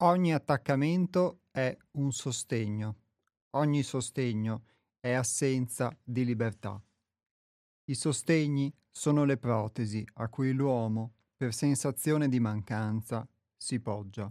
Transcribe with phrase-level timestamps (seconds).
[0.00, 2.96] Ogni attaccamento è un sostegno,
[3.52, 4.64] ogni sostegno
[5.00, 6.78] è assenza di libertà.
[7.84, 14.30] I sostegni sono le protesi a cui l'uomo, per sensazione di mancanza, si poggia.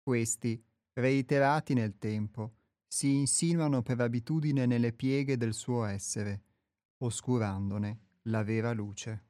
[0.00, 2.54] Questi, reiterati nel tempo,
[2.86, 6.42] si insinuano per abitudine nelle pieghe del suo essere,
[6.98, 9.24] oscurandone la vera luce.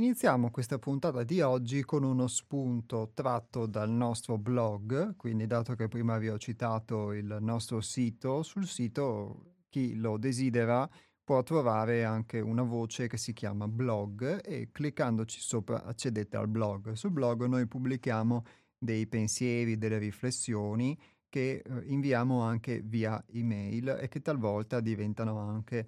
[0.00, 5.88] Iniziamo questa puntata di oggi con uno spunto tratto dal nostro blog, quindi dato che
[5.88, 10.88] prima vi ho citato il nostro sito, sul sito chi lo desidera
[11.22, 16.92] può trovare anche una voce che si chiama blog e cliccandoci sopra accedete al blog.
[16.92, 18.44] Sul blog noi pubblichiamo
[18.78, 25.86] dei pensieri, delle riflessioni che eh, inviamo anche via email e che talvolta diventano anche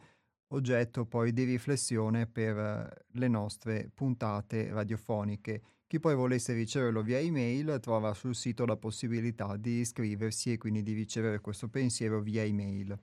[0.53, 5.63] oggetto poi di riflessione per eh, le nostre puntate radiofoniche.
[5.87, 10.83] Chi poi volesse riceverlo via email trova sul sito la possibilità di iscriversi e quindi
[10.83, 12.99] di ricevere questo pensiero via email.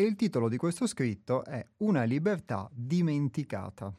[0.00, 3.94] E il titolo di questo scritto è Una libertà dimenticata.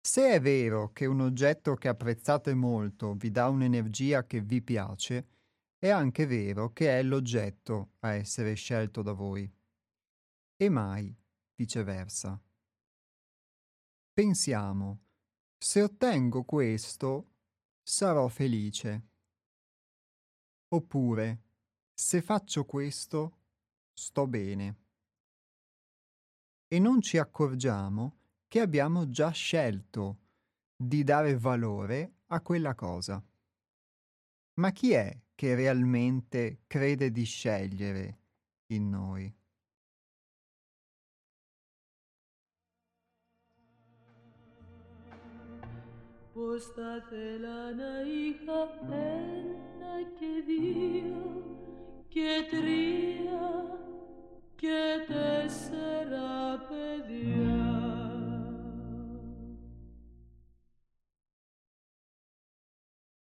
[0.00, 5.28] Se è vero che un oggetto che apprezzate molto vi dà un'energia che vi piace,
[5.78, 9.48] è anche vero che è l'oggetto a essere scelto da voi.
[10.56, 11.14] E mai
[11.56, 12.40] viceversa.
[14.12, 15.00] Pensiamo,
[15.58, 17.32] se ottengo questo,
[17.82, 19.08] sarò felice.
[20.68, 21.42] Oppure,
[21.92, 23.38] se faccio questo,
[23.92, 24.84] sto bene.
[26.68, 28.18] E non ci accorgiamo
[28.48, 30.20] che abbiamo già scelto
[30.76, 33.22] di dare valore a quella cosa.
[34.54, 38.20] Ma chi è che realmente crede di scegliere
[38.72, 39.34] in noi?
[46.36, 50.44] Póstate lana, hija, en aquel
[52.10, 53.48] que tría,
[54.54, 57.56] que te será pedida.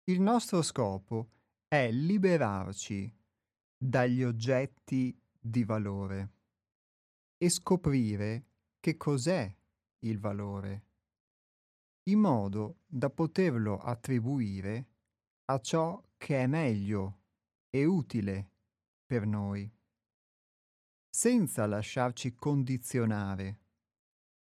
[0.07, 1.29] Il nostro scopo
[1.69, 3.17] è liberarci
[3.77, 6.33] dagli oggetti di valore
[7.39, 8.47] e scoprire
[8.81, 9.57] che cos'è
[10.01, 10.88] il valore
[12.09, 14.87] in modo da poterlo attribuire
[15.47, 17.21] a ciò che è meglio
[17.71, 18.53] e utile
[19.05, 19.71] per noi,
[21.09, 23.61] senza lasciarci condizionare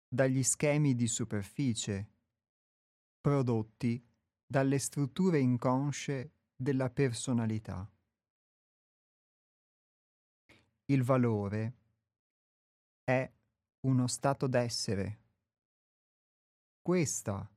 [0.09, 2.11] dagli schemi di superficie
[3.21, 4.03] prodotti
[4.47, 7.89] dalle strutture inconsce della personalità.
[10.87, 11.77] Il valore
[13.05, 13.31] è
[13.81, 15.20] uno stato d'essere.
[16.91, 17.49] Questa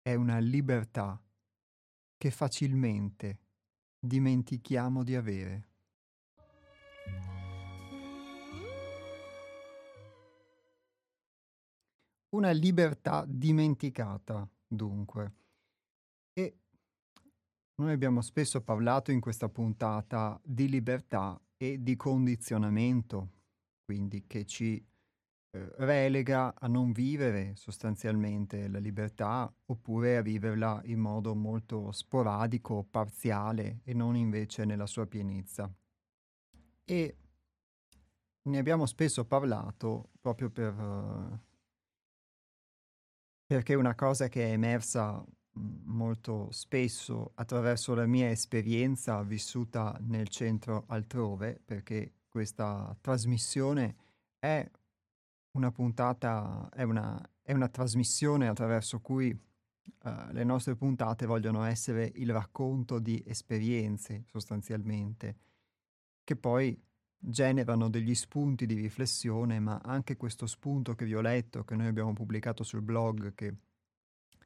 [0.00, 1.22] è una libertà
[2.16, 3.38] che facilmente
[3.98, 5.68] dimentichiamo di avere.
[12.30, 15.34] Una libertà dimenticata, dunque.
[16.32, 16.56] E
[17.82, 23.28] noi abbiamo spesso parlato in questa puntata di libertà e di condizionamento,
[23.84, 24.82] quindi che ci
[25.52, 32.86] eh, relega a non vivere sostanzialmente la libertà oppure a viverla in modo molto sporadico,
[32.88, 35.72] parziale e non invece nella sua pienezza.
[36.84, 37.16] E
[38.42, 40.78] ne abbiamo spesso parlato proprio per...
[40.78, 41.38] Uh,
[43.44, 45.24] perché una cosa che è emersa
[45.54, 53.96] molto spesso attraverso la mia esperienza vissuta nel centro altrove, perché questa trasmissione
[54.38, 54.70] è
[55.52, 62.10] una puntata, è una, è una trasmissione attraverso cui uh, le nostre puntate vogliono essere
[62.16, 65.36] il racconto di esperienze sostanzialmente,
[66.22, 66.80] che poi
[67.16, 71.86] generano degli spunti di riflessione, ma anche questo spunto che vi ho letto, che noi
[71.86, 73.54] abbiamo pubblicato sul blog, che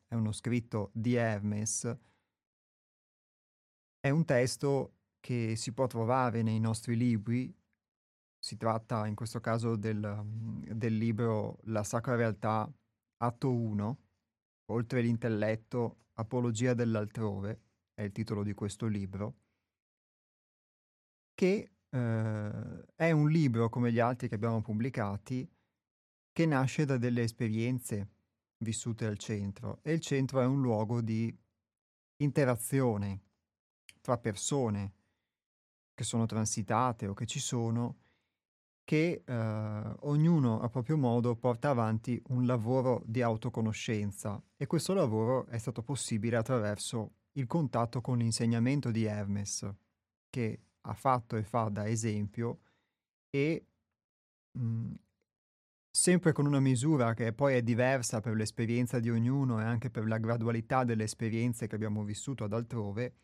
[0.08, 1.96] è uno scritto di Hermes,
[4.00, 7.50] è un testo che si può trovare nei nostri libri.
[8.44, 12.70] Si tratta in questo caso del, del libro La Sacra Realtà,
[13.22, 13.98] atto 1,
[14.66, 17.62] oltre l'intelletto, Apologia dell'altrove,
[17.94, 19.36] è il titolo di questo libro,
[21.32, 25.50] che eh, è un libro come gli altri che abbiamo pubblicati
[26.30, 28.10] che nasce da delle esperienze
[28.58, 31.34] vissute al centro e il centro è un luogo di
[32.18, 33.22] interazione
[34.02, 34.92] tra persone
[35.94, 38.02] che sono transitate o che ci sono
[38.84, 45.46] che eh, ognuno a proprio modo porta avanti un lavoro di autoconoscenza e questo lavoro
[45.46, 49.68] è stato possibile attraverso il contatto con l'insegnamento di Hermes
[50.28, 52.60] che ha fatto e fa da esempio
[53.30, 53.66] e
[54.52, 54.94] mh, mhmm,
[55.90, 60.06] sempre con una misura che poi è diversa per l'esperienza di ognuno e anche per
[60.06, 63.14] la gradualità delle esperienze che abbiamo vissuto ad altrove,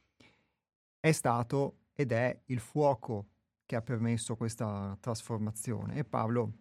[1.01, 3.27] è stato ed è il fuoco
[3.71, 5.95] che ha permesso questa trasformazione.
[5.95, 6.55] E Paolo,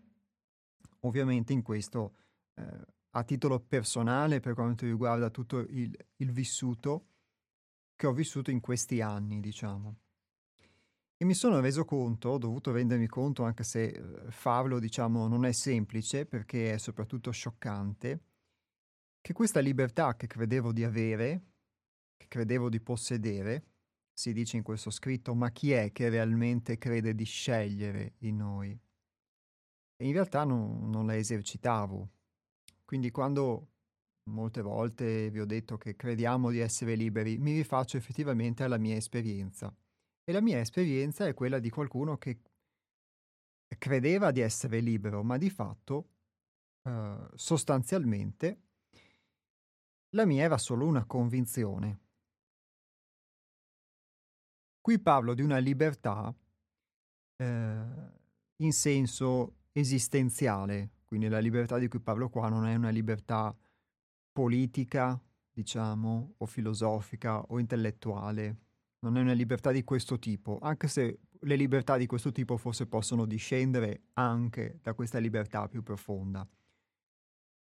[1.00, 2.14] ovviamente, in questo,
[2.54, 7.08] eh, a titolo personale, per quanto riguarda tutto il, il vissuto
[7.96, 9.96] che ho vissuto in questi anni, diciamo.
[11.18, 15.46] E mi sono reso conto, ho dovuto rendermi conto anche se eh, farlo, diciamo, non
[15.46, 18.22] è semplice perché è soprattutto scioccante,
[19.20, 21.42] che questa libertà che credevo di avere,
[22.18, 23.64] che credevo di possedere,
[24.20, 28.78] si dice in questo scritto, ma chi è che realmente crede di scegliere in noi?
[29.96, 32.10] E in realtà non, non la esercitavo.
[32.84, 33.70] Quindi quando
[34.30, 38.98] molte volte vi ho detto che crediamo di essere liberi, mi rifaccio effettivamente alla mia
[38.98, 39.74] esperienza.
[40.26, 42.42] E la mia esperienza è quella di qualcuno che
[43.78, 46.10] credeva di essere libero, ma di fatto,
[46.84, 48.64] eh, sostanzialmente,
[50.10, 52.09] la mia era solo una convinzione.
[54.82, 56.34] Qui parlo di una libertà
[57.38, 57.82] eh,
[58.58, 63.56] in senso esistenziale, quindi la libertà di cui parlo qua non è una libertà
[64.32, 65.20] politica,
[65.52, 68.58] diciamo, o filosofica o intellettuale,
[69.00, 72.86] non è una libertà di questo tipo, anche se le libertà di questo tipo forse
[72.88, 76.48] possono discendere anche da questa libertà più profonda.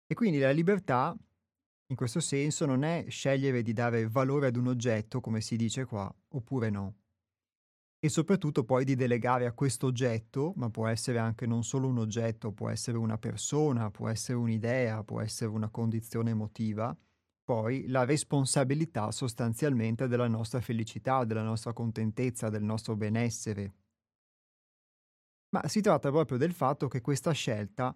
[0.07, 1.17] E quindi la libertà,
[1.89, 5.85] in questo senso, non è scegliere di dare valore ad un oggetto, come si dice
[5.85, 6.95] qua, oppure no.
[8.07, 11.99] E soprattutto poi di delegare a questo oggetto, ma può essere anche non solo un
[11.99, 16.97] oggetto, può essere una persona, può essere un'idea, può essere una condizione emotiva,
[17.43, 23.75] poi la responsabilità sostanzialmente della nostra felicità, della nostra contentezza, del nostro benessere.
[25.49, 27.93] Ma si tratta proprio del fatto che questa scelta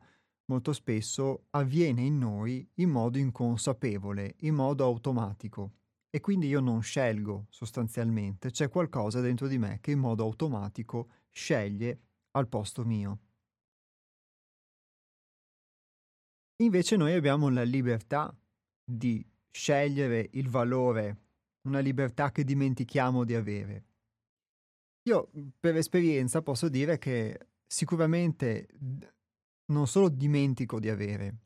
[0.47, 5.75] molto spesso avviene in noi in modo inconsapevole, in modo automatico.
[6.13, 11.09] E quindi io non scelgo sostanzialmente, c'è qualcosa dentro di me che in modo automatico
[11.31, 12.01] sceglie
[12.33, 13.19] al posto mio.
[16.63, 18.37] Invece noi abbiamo la libertà
[18.85, 21.17] di scegliere il valore,
[21.63, 23.85] una libertà che dimentichiamo di avere.
[25.05, 28.69] Io per esperienza posso dire che sicuramente
[29.67, 31.37] non solo dimentico di avere,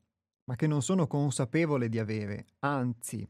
[0.45, 3.27] ma che non sono consapevole di avere, anzi,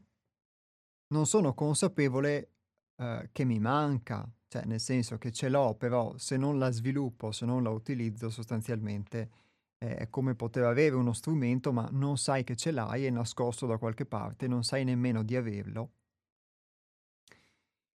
[1.08, 2.50] non sono consapevole
[2.96, 7.32] eh, che mi manca, cioè nel senso che ce l'ho, però se non la sviluppo,
[7.32, 9.30] se non la utilizzo, sostanzialmente
[9.78, 13.66] eh, è come poter avere uno strumento, ma non sai che ce l'hai, è nascosto
[13.66, 15.90] da qualche parte, non sai nemmeno di averlo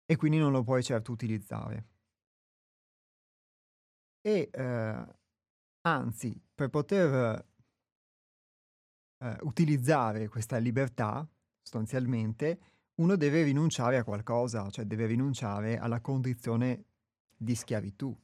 [0.07, 1.87] e quindi non lo puoi certo utilizzare.
[4.21, 5.07] E eh,
[5.83, 7.47] anzi, per poter
[9.19, 11.29] eh, utilizzare questa libertà,
[11.61, 16.85] sostanzialmente, uno deve rinunciare a qualcosa, cioè deve rinunciare alla condizione
[17.37, 18.17] di schiavitù.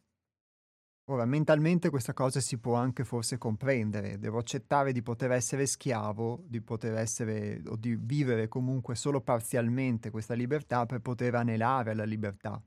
[1.07, 6.45] Ora, mentalmente questa cosa si può anche forse comprendere, devo accettare di poter essere schiavo,
[6.47, 12.05] di poter essere o di vivere comunque solo parzialmente questa libertà per poter anelare alla
[12.05, 12.63] libertà.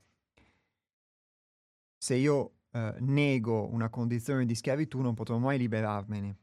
[1.96, 6.36] Se io eh, nego una condizione di schiavitù non potrò mai liberarmene.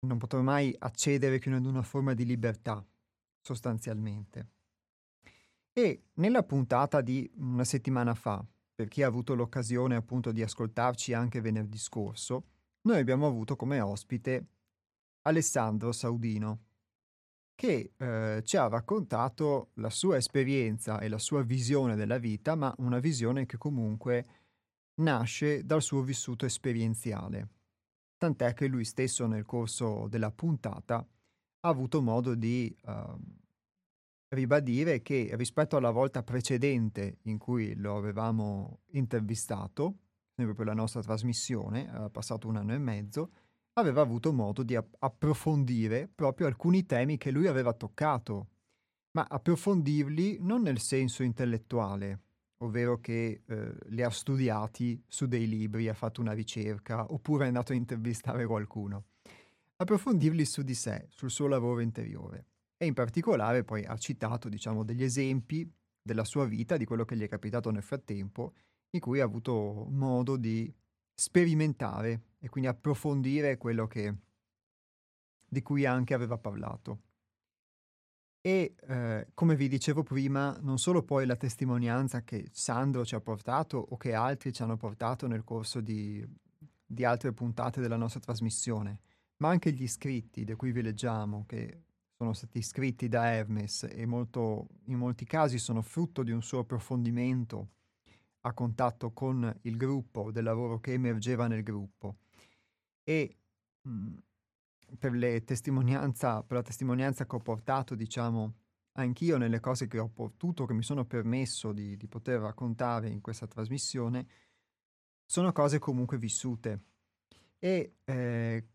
[0.00, 2.84] Non potrò mai accedere che ad una forma di libertà,
[3.40, 4.48] sostanzialmente.
[5.72, 11.12] E nella puntata di una settimana fa, per chi ha avuto l'occasione appunto di ascoltarci
[11.12, 12.44] anche venerdì scorso,
[12.82, 14.46] noi abbiamo avuto come ospite
[15.22, 16.64] Alessandro Saudino,
[17.54, 22.74] che eh, ci ha raccontato la sua esperienza e la sua visione della vita, ma
[22.78, 24.26] una visione che comunque
[25.02, 27.59] nasce dal suo vissuto esperienziale.
[28.20, 33.18] Tant'è che lui stesso nel corso della puntata ha avuto modo di uh,
[34.28, 40.00] ribadire che rispetto alla volta precedente in cui lo avevamo intervistato,
[40.34, 43.30] per la nostra trasmissione, era passato un anno e mezzo,
[43.78, 48.48] aveva avuto modo di approfondire proprio alcuni temi che lui aveva toccato,
[49.12, 52.20] ma approfondirli non nel senso intellettuale,
[52.62, 57.46] ovvero che eh, li ha studiati su dei libri, ha fatto una ricerca, oppure è
[57.48, 59.04] andato a intervistare qualcuno.
[59.76, 62.46] Approfondirli su di sé, sul suo lavoro interiore.
[62.76, 65.70] E in particolare poi ha citato, diciamo, degli esempi
[66.02, 68.54] della sua vita, di quello che gli è capitato nel frattempo,
[68.90, 70.72] in cui ha avuto modo di
[71.14, 74.14] sperimentare e quindi approfondire quello che,
[75.46, 77.02] di cui anche aveva parlato.
[78.42, 83.20] E eh, come vi dicevo prima, non solo poi la testimonianza che Sandro ci ha
[83.20, 86.26] portato o che altri ci hanno portato nel corso di,
[86.86, 89.00] di altre puntate della nostra trasmissione,
[89.38, 91.82] ma anche gli iscritti di cui vi leggiamo, che
[92.16, 96.60] sono stati iscritti da Hermes e molto, in molti casi sono frutto di un suo
[96.60, 97.68] approfondimento
[98.42, 102.16] a contatto con il gruppo, del lavoro che emergeva nel gruppo.
[103.04, 103.36] E
[103.82, 104.22] mh, mhmm,
[104.98, 108.54] per, per la testimonianza che ho portato, diciamo,
[108.92, 113.20] anch'io nelle cose che ho potuto, che mi sono permesso di, di poter raccontare in
[113.20, 114.26] questa trasmissione,
[115.24, 116.84] sono cose comunque vissute.
[117.58, 118.66] E eh,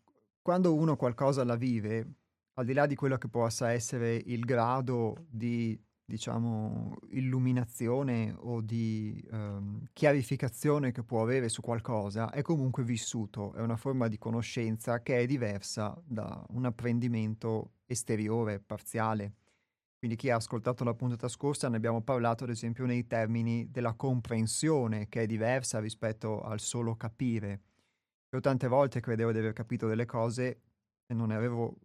[0.41, 2.13] quando uno qualcosa la vive,
[2.53, 9.23] al di là di quello che possa essere il grado di diciamo, illuminazione o di
[9.31, 15.01] ehm, chiarificazione che può avere su qualcosa è comunque vissuto, è una forma di conoscenza
[15.01, 19.33] che è diversa da un apprendimento esteriore, parziale.
[19.97, 23.95] Quindi chi ha ascoltato la puntata scorsa ne abbiamo parlato ad esempio nei termini della
[23.95, 27.61] comprensione che è diversa rispetto al solo capire.
[28.29, 30.61] Io tante volte credevo di aver capito delle cose
[31.07, 31.75] e non ne avevo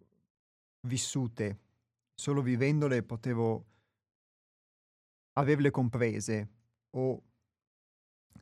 [0.87, 1.59] vissute,
[2.15, 3.65] solo vivendole potevo
[5.35, 6.49] averle comprese
[6.91, 7.23] o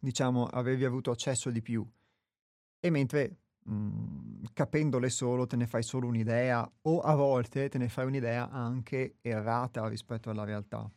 [0.01, 1.87] diciamo avervi avuto accesso di più
[2.81, 7.79] e mentre mh, mhmm, capendole solo te ne fai solo un'idea o a volte te
[7.79, 10.91] ne fai un'idea anche errata rispetto alla realtà.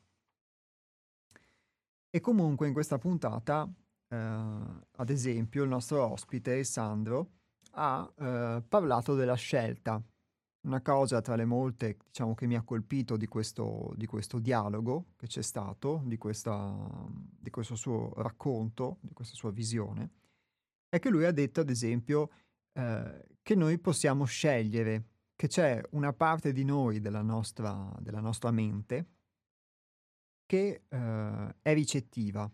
[2.14, 3.72] E comunque in questa puntata,
[4.10, 7.32] eh, ad esempio, il nostro ospite, Sandro,
[7.76, 10.02] ha eh, parlato della scelta
[10.62, 15.14] una cosa tra le molte, diciamo, che mi ha colpito di questo, di questo dialogo
[15.16, 20.12] che c'è stato, di, questa, di questo suo racconto, di questa sua visione,
[20.90, 22.30] è che lui ha detto, ad esempio,
[22.74, 28.52] eh, che noi possiamo scegliere, che c'è una parte di noi, della nostra, della nostra
[28.52, 29.08] mente,
[30.46, 32.50] che eh, è ricettiva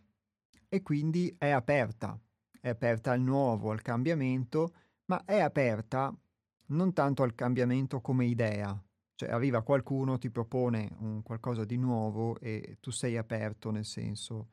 [0.70, 2.18] e quindi è aperta,
[2.62, 4.74] è aperta al nuovo, al cambiamento,
[5.06, 6.16] ma è aperta
[6.68, 8.80] non tanto al cambiamento come idea,
[9.16, 14.50] cioè arriva qualcuno, ti propone un qualcosa di nuovo e tu sei aperto nel senso,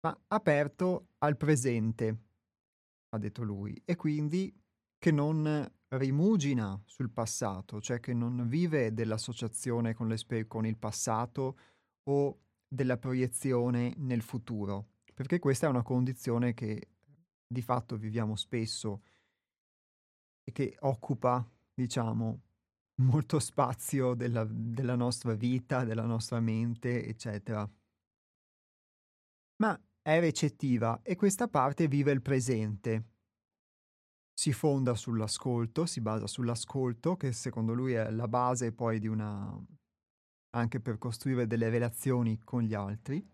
[0.00, 2.16] ma aperto al presente,
[3.10, 4.52] ha detto lui, e quindi
[4.98, 10.14] che non rimugina sul passato, cioè che non vive dell'associazione con,
[10.46, 11.58] con il passato
[12.08, 16.88] o della proiezione nel futuro, perché questa è una condizione che
[17.46, 19.02] di fatto viviamo spesso
[20.52, 22.40] che occupa, diciamo,
[23.02, 27.68] molto spazio della della nostra vita, della nostra mente, eccetera.
[29.58, 33.04] Ma è recettiva e questa parte vive il presente.
[34.32, 39.58] Si fonda sull'ascolto, si basa sull'ascolto, che secondo lui è la base poi di una
[40.50, 43.24] anche per costruire delle relazioni con gli altri,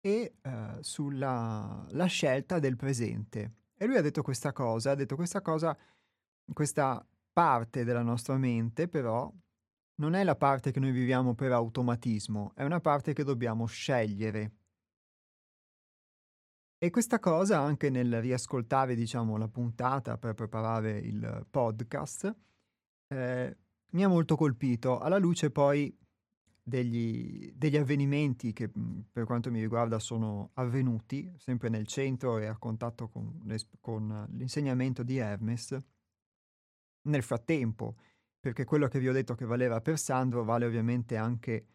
[0.00, 3.56] e eh, sulla la scelta del presente.
[3.76, 5.76] E lui ha detto questa cosa, ha detto questa cosa,
[6.52, 9.32] questa parte della nostra mente però
[9.96, 14.52] non è la parte che noi viviamo per automatismo, è una parte che dobbiamo scegliere.
[16.78, 22.34] E questa cosa anche nel riascoltare, diciamo, la puntata per preparare il podcast,
[23.06, 23.56] eh,
[23.90, 25.96] mi ha molto colpito, alla luce poi
[26.60, 32.46] degli, degli avvenimenti che mhmm, per quanto mi riguarda sono avvenuti sempre nel centro e
[32.46, 33.40] a contatto con,
[33.80, 35.78] con l'insegnamento di Hermes
[37.02, 37.96] nel frattempo,
[38.38, 41.66] perché quello che vi ho detto che valeva per Sandro vale ovviamente anche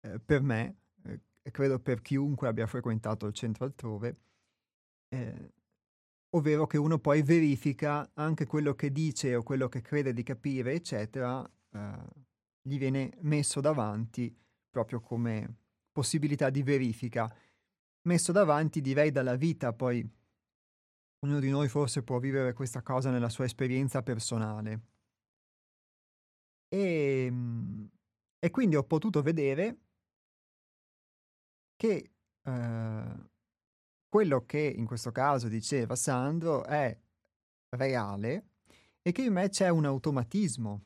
[0.00, 4.16] eh, per me eh, e credo per chiunque abbia frequentato il centro altrove,
[5.08, 5.52] eh,
[6.30, 10.72] ovvero che uno poi verifica anche quello che dice o quello che crede di capire,
[10.72, 12.26] eccetera, eh,
[12.62, 14.34] gli viene messo davanti
[14.70, 15.56] proprio come
[15.90, 17.32] possibilità di verifica.
[18.02, 20.08] Messo davanti direi dalla vita, poi
[21.20, 24.80] ognuno di noi forse può vivere questa cosa nella sua esperienza personale.
[26.68, 27.90] E, ehm,
[28.38, 29.78] e quindi ho potuto vedere
[31.76, 32.10] che
[32.42, 33.28] eh,
[34.08, 36.96] quello che in questo caso diceva Sandro è
[37.70, 38.50] reale
[39.02, 40.84] e che in me c'è un automatismo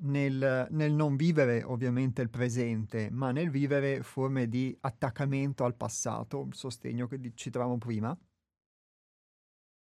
[0.00, 6.48] nel, nel, non vivere ovviamente il presente, ma nel vivere forme di attaccamento al passato,
[6.52, 8.16] sostegno che citavamo prima,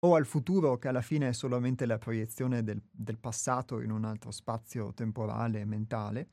[0.02, 4.06] o al futuro che alla fine è solamente la proiezione del, del passato in un
[4.06, 6.30] altro spazio temporale e mentale,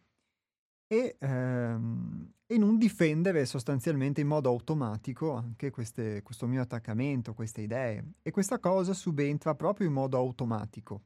[0.86, 7.62] e ehm, in un difendere sostanzialmente in modo automatico anche queste, questo mio attaccamento, queste
[7.62, 8.12] idee.
[8.22, 11.02] E questa cosa subentra proprio in modo automatico.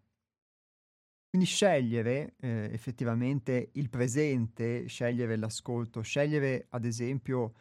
[1.31, 7.55] Quindi scegliere eh, effettivamente il presente, scegliere l'ascolto, scegliere ad esempio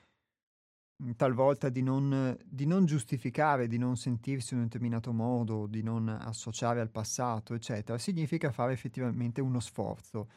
[1.16, 6.10] talvolta di non, di non giustificare, di non sentirsi in un determinato modo, di non
[6.10, 10.30] associare al passato, eccetera, significa fare effettivamente uno sforzo.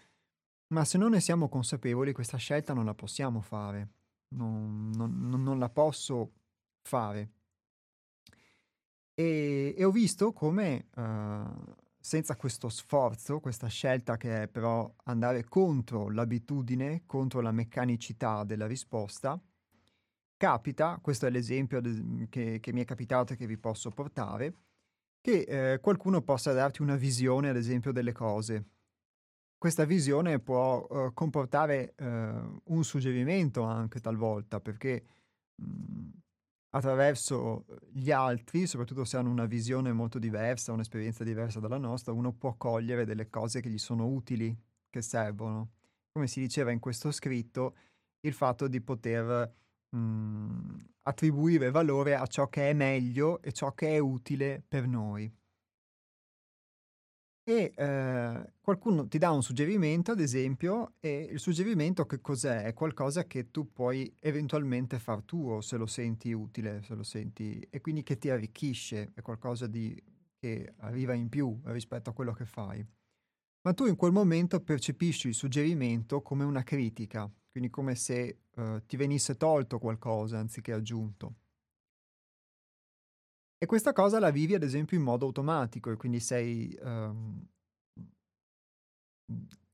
[0.69, 3.89] Ma se non ne siamo consapevoli, questa scelta non la possiamo fare,
[4.29, 6.33] non, non, non la posso
[6.81, 7.31] fare.
[9.15, 15.45] E, e, ho visto come uh, senza questo sforzo, questa scelta che è però andare
[15.45, 19.39] contro l'abitudine, contro la meccanicità della risposta,
[20.43, 21.81] capita, questo è l'esempio
[22.29, 24.57] che, che mi è capitato e che vi posso portare,
[25.21, 28.65] che eh, qualcuno possa darti una visione, ad esempio, delle cose.
[29.57, 32.05] Questa visione può eh, comportare eh,
[32.65, 35.05] un suggerimento anche talvolta, perché
[35.55, 36.11] mh, mhmm,
[36.71, 42.33] attraverso gli altri, soprattutto se hanno una visione molto diversa, un'esperienza diversa dalla nostra, uno
[42.33, 44.53] può cogliere delle cose che gli sono utili,
[44.91, 45.71] che servono.
[46.11, 47.77] Come si diceva in questo scritto,
[48.23, 49.61] il fatto di poter
[49.93, 54.87] mh, mhmm, attribuire valore a ciò che è meglio e ciò che è utile per
[54.87, 55.33] noi.
[57.45, 62.63] E eh, qualcuno ti dà un suggerimento, ad esempio, e il suggerimento che cos'è?
[62.63, 67.59] È qualcosa che tu puoi eventualmente far tuo se lo senti utile, se lo senti,
[67.69, 70.01] e quindi che ti arricchisce, è qualcosa di,
[70.39, 72.87] che arriva in più rispetto a quello che fai.
[73.63, 78.83] Ma tu in quel momento percepisci il suggerimento come una critica, quindi come se eh,
[78.87, 81.37] ti venisse tolto qualcosa anziché aggiunto.
[83.59, 86.77] E questa cosa la vivi ad esempio in modo automatico e quindi sei...
[86.83, 87.47] Um,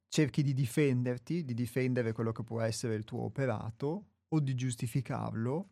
[0.08, 5.68] cerchi di difenderti, di difendere quello che può essere il tuo operato o di giustificarlo,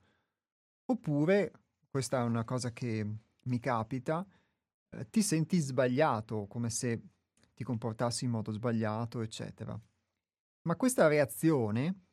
[0.84, 1.52] oppure,
[1.88, 3.06] questa è una cosa che
[3.42, 4.26] mi capita,
[4.90, 7.02] eh, ti senti sbagliato, come se
[7.54, 9.78] ti comportassi in modo sbagliato, eccetera.
[10.66, 12.06] Ma questa reazione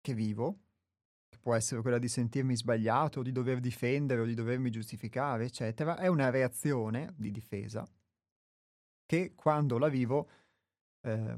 [0.00, 0.60] che vivo
[1.40, 5.96] può essere quella di sentirmi sbagliato, o di dover difendere o di dovermi giustificare, eccetera,
[5.96, 7.86] è una reazione di difesa
[9.04, 10.30] che quando la vivo
[11.02, 11.36] eh,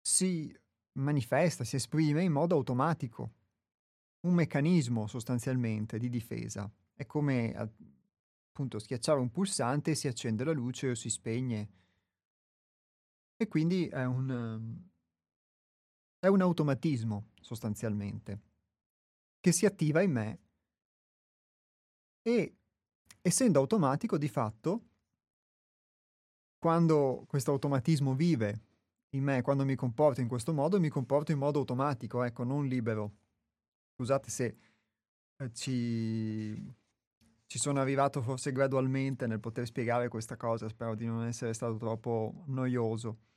[0.00, 0.52] si
[0.94, 3.34] manifesta, si esprime in modo automatico.
[4.20, 6.68] Un meccanismo sostanzialmente di difesa.
[6.92, 11.68] È come appunto schiacciare un pulsante, si accende la luce o si spegne.
[13.40, 14.82] E quindi è un,
[16.18, 18.40] è un automatismo sostanzialmente
[19.38, 20.38] che si attiva in me
[22.22, 22.56] e,
[23.22, 24.88] essendo automatico di fatto,
[26.58, 28.62] quando questo automatismo vive
[29.10, 32.66] in me, quando mi comporto in questo modo, mi comporto in modo automatico, ecco, non
[32.66, 33.14] libero.
[33.94, 34.58] Scusate se
[35.36, 36.74] eh, ci,
[37.46, 41.76] ci sono arrivato forse gradualmente nel poter spiegare questa cosa, spero di non essere stato
[41.76, 43.27] troppo noioso.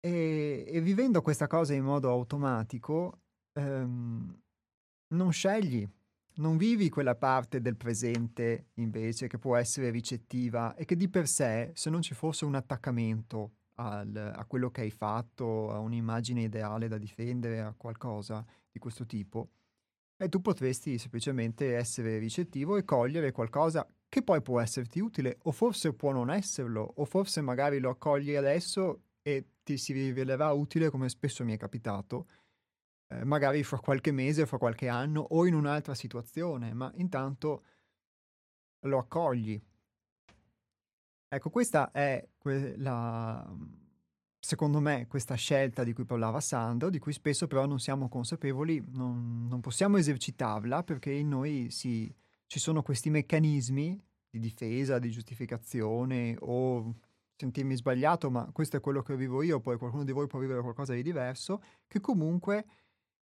[0.00, 3.20] E, e vivendo questa cosa in modo automatico,
[3.52, 4.40] ehm,
[5.08, 5.86] non scegli,
[6.36, 11.28] non vivi quella parte del presente invece che può essere ricettiva e che di per
[11.28, 16.42] sé, se non ci fosse un attaccamento al, a quello che hai fatto, a un'immagine
[16.42, 19.50] ideale da difendere, a qualcosa di questo tipo,
[20.16, 25.52] e tu potresti semplicemente essere ricettivo e cogliere qualcosa che poi può esserti utile o
[25.52, 30.90] forse può non esserlo o forse magari lo accogli adesso e ti si rivelerà utile
[30.90, 32.26] come spesso mi è capitato
[33.12, 37.64] eh, magari fra qualche mese, fra qualche anno o in un'altra situazione, ma intanto
[38.80, 39.60] lo accogli.
[41.28, 42.26] Ecco, questa è
[42.76, 43.56] la,
[44.38, 48.82] secondo me, questa scelta di cui parlava Sandro, di cui spesso però non siamo consapevoli,
[48.92, 52.12] non, non possiamo esercitarla perché in noi si,
[52.46, 56.94] ci sono questi meccanismi di difesa, di giustificazione o
[57.40, 60.60] sentirmi sbagliato, ma questo è quello che vivo io, poi qualcuno di voi può vivere
[60.60, 62.66] qualcosa di diverso, che comunque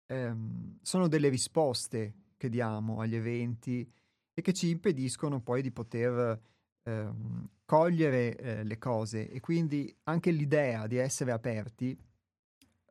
[0.07, 3.87] ehm, sono delle risposte che diamo agli eventi
[4.33, 6.41] e che ci impediscono poi di poter
[6.83, 9.29] ehm, cogliere eh, le cose.
[9.29, 11.95] E quindi anche l'idea di essere aperti,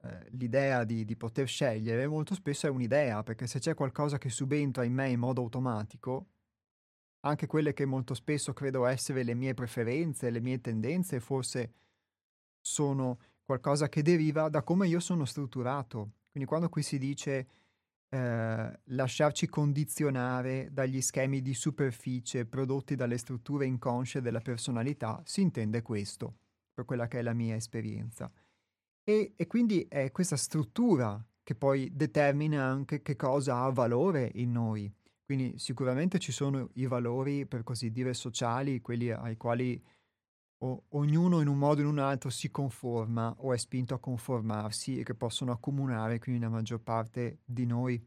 [0.04, 4.30] eh, l'idea di, di poter scegliere molto spesso è un'idea perché se c'è qualcosa che
[4.30, 6.28] subentra in me in modo automatico,
[7.22, 11.74] anche quelle che molto spesso credo essere le mie preferenze, le mie tendenze, forse
[12.62, 17.48] sono qualcosa che deriva da come io sono strutturato quindi quando qui si dice
[18.10, 25.82] eh, lasciarci condizionare dagli schemi di superficie prodotti dalle strutture inconsce della personalità, si intende
[25.82, 26.38] questo,
[26.74, 28.32] per quella che è la mia esperienza.
[29.04, 34.52] E, e quindi è questa struttura che poi determina anche che cosa ha valore in
[34.52, 34.92] noi.
[35.30, 39.80] Quindi sicuramente ci sono i valori, per così dire, sociali, quelli ai quali
[40.64, 44.00] o ognuno in un modo o in un altro si conforma o è spinto a
[44.00, 48.04] conformarsi e che possono accomunare quindi la maggior parte di noi.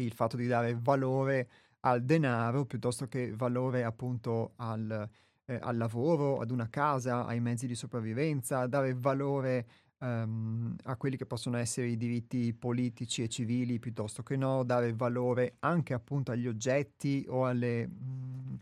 [0.00, 1.50] Il fatto di dare valore
[1.80, 5.10] al denaro piuttosto che valore appunto al,
[5.44, 11.16] eh, al lavoro, ad una casa, ai mezzi di sopravvivenza, dare valore um, a quelli
[11.16, 16.32] che possono essere i diritti politici e civili piuttosto che no, dare valore anche appunto
[16.32, 18.54] agli oggetti o alle, mh, mm,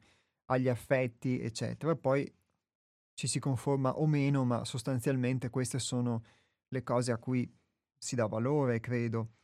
[0.46, 1.94] agli affetti, eccetera.
[1.96, 2.30] Poi
[3.14, 6.24] ci si conforma o meno, ma sostanzialmente queste sono
[6.68, 7.50] le cose a cui
[7.96, 9.34] si dà valore, credo.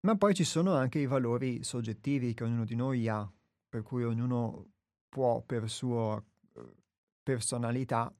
[0.00, 3.28] Ma poi ci sono anche i valori soggettivi che ognuno di noi ha,
[3.68, 4.66] per cui ognuno
[5.08, 6.22] può per sua
[6.54, 6.74] eh,
[7.22, 8.12] personalità,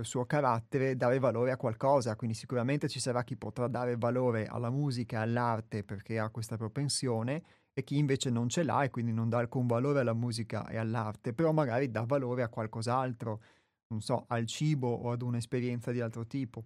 [0.00, 2.16] per suo carattere, dare valore a qualcosa.
[2.16, 7.42] Quindi sicuramente ci sarà chi potrà dare valore alla musica all'arte perché ha questa propensione
[7.74, 10.78] e chi invece non ce l'ha e quindi non dà alcun valore alla musica e
[10.78, 13.42] all'arte, però magari dà valore a qualcos'altro
[13.88, 16.64] non so, al cibo o ad un'esperienza di altro tipo.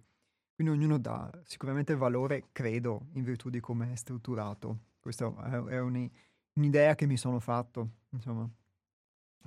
[0.53, 4.93] Quindi ognuno dà sicuramente valore, credo, in virtù di come è strutturato.
[4.99, 5.25] Questa
[5.67, 6.09] è, un,
[6.53, 8.47] un'idea che mi sono fatto, insomma.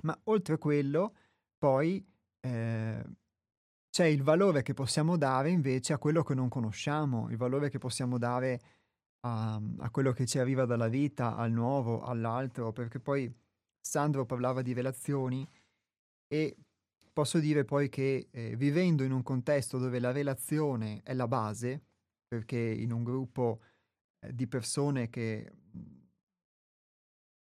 [0.01, 1.15] Ma oltre a quello,
[1.57, 2.05] poi
[2.41, 3.03] eh,
[3.89, 7.79] c'è il valore che possiamo dare invece a quello che non conosciamo, il valore che
[7.79, 8.61] possiamo dare
[9.21, 13.31] a, a quello che ci arriva dalla vita, al nuovo, all'altro, perché poi
[13.79, 15.47] Sandro parlava di relazioni
[16.27, 16.55] e
[17.19, 21.83] Posso dire poi che eh, vivendo in un contesto dove la relazione è la base,
[22.25, 23.59] perché in un gruppo
[24.19, 26.07] eh, di persone che mhmm,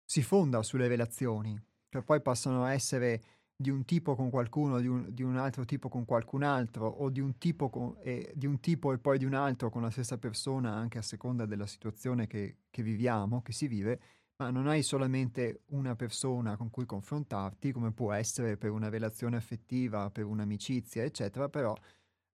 [0.04, 3.23] si fonda sulle relazioni, che poi possono essere
[3.62, 7.10] di un tipo con qualcuno, di un, di un altro tipo con qualcun altro, o
[7.10, 9.89] di un, tipo con, eh, di un tipo e poi di un altro con la
[9.89, 14.00] stessa persona, anche a seconda della situazione che, che viviamo, che si vive,
[14.38, 19.38] ma non hai solamente una persona con cui confrontarti, come può essere per una relazione
[19.38, 21.78] affettiva, per un'amicizia, eccetera, però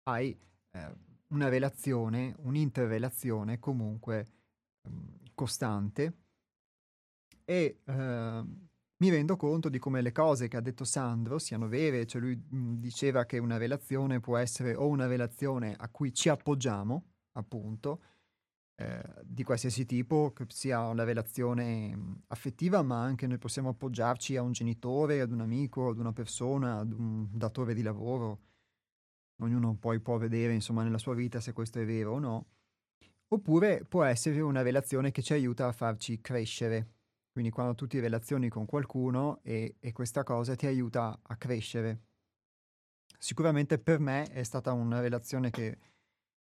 [0.03, 0.35] hai
[0.71, 0.95] eh,
[1.27, 4.27] una relazione, un'interrelazione comunque
[4.81, 4.89] eh,
[5.35, 6.13] costante
[7.43, 8.43] e eh,
[8.97, 12.35] mi rendo conto di come le cose che ha detto Sandro siano vere, cioè lui
[12.35, 18.01] mh, diceva che una relazione può essere o una relazione a cui ci appoggiamo, appunto,
[18.75, 24.41] eh, di qualsiasi tipo, che sia una relazione affettiva, ma anche noi possiamo appoggiarci a
[24.41, 28.41] un genitore, ad un amico, ad una persona, ad un datore di lavoro.
[29.41, 32.45] Ognuno poi può vedere, insomma, nella sua vita se questo è vero o no.
[33.29, 36.96] Oppure può essere una relazione che ci aiuta a farci crescere.
[37.37, 42.01] Quindi quando tu ti relazioni con qualcuno e, e questa cosa ti aiuta a crescere.
[43.19, 45.77] sicuramente per me è stata una relazione che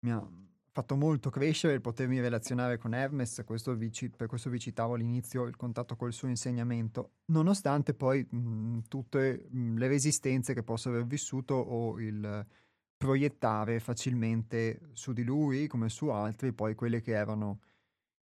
[0.01, 0.27] mi ha
[0.73, 5.45] fatto molto crescere il potermi relazionare con Hermes, questo vi, per questo vi citavo all'inizio
[5.45, 11.05] il contatto col suo insegnamento, nonostante poi mh, tutte mh, le resistenze che posso aver
[11.05, 12.47] vissuto o il
[12.97, 17.61] proiettare facilmente su di lui come su altri poi quelle che erano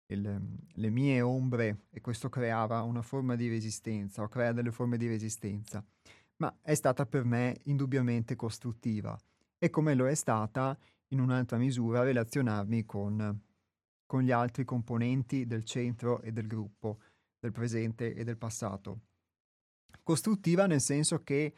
[0.06, 4.96] il, le mie ombre e questo creava una forma di resistenza o crea delle forme
[4.96, 5.84] di resistenza,
[6.36, 9.18] ma è stata per me indubbiamente costruttiva
[9.58, 10.76] e come lo è stata
[11.08, 13.40] in un'altra misura relazionarmi con,
[14.06, 16.98] con gli altri componenti del centro e del gruppo,
[17.38, 19.00] del presente e del passato.
[20.02, 21.54] Costruttiva nel senso che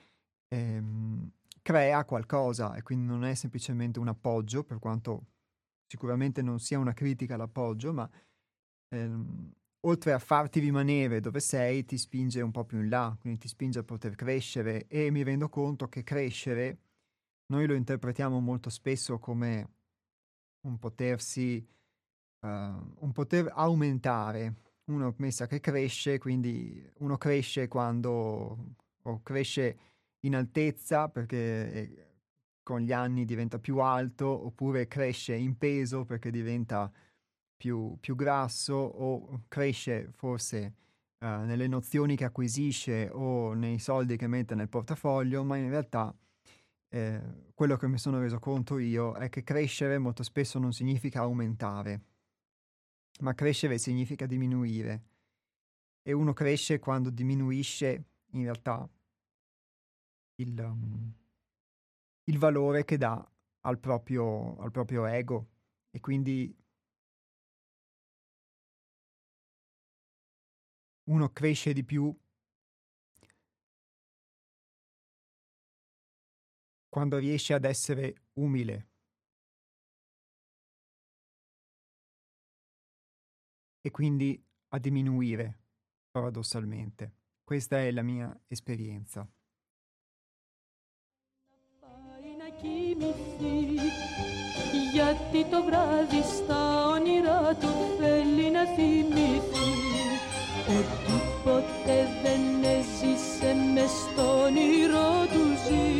[0.48, 1.30] ehm,
[1.62, 5.28] crea qualcosa e quindi non è semplicemente un appoggio, per quanto
[5.86, 8.10] sicuramente non sia una critica all'appoggio, ma
[8.88, 13.38] ehm, oltre a farti rimanere dove sei, ti spinge un po' più in là, quindi
[13.40, 16.78] ti spinge a poter crescere e mi rendo conto che crescere
[17.46, 19.68] noi lo interpretiamo molto spesso come
[20.62, 21.66] un potersi,
[22.40, 24.54] uh, un poter aumentare.
[24.86, 29.78] Uno pensa che cresce, quindi uno cresce quando o cresce
[30.20, 32.06] in altezza perché eh,
[32.62, 36.90] con gli anni diventa più alto, oppure cresce in peso perché diventa
[37.64, 40.74] più, più grasso, o cresce forse
[41.20, 46.14] uh, nelle nozioni che acquisisce o nei soldi che mette nel portafoglio, ma in realtà
[46.90, 47.22] eh,
[47.54, 52.02] quello che mi sono reso conto io è che crescere molto spesso non significa aumentare,
[53.20, 55.02] ma crescere significa diminuire.
[56.02, 58.86] E uno cresce quando diminuisce in realtà
[60.34, 61.14] il, um,
[62.24, 63.26] il valore che dà
[63.62, 65.46] al proprio, al proprio ego
[65.90, 66.54] e quindi
[71.09, 72.15] uno cresce di più
[76.89, 78.87] quando riesce ad essere umile.
[83.81, 85.59] E quindi a diminuire,
[86.11, 87.13] paradossalmente.
[87.43, 89.27] Questa è la mia esperienza.
[94.93, 97.67] Γιατί το βράδυ στα όνειρά του
[97.99, 99.92] θέλει να θυμηθεί
[100.68, 102.40] Ότι ποτέ δεν
[102.76, 105.92] έζησε μες στο όνειρό του ζει.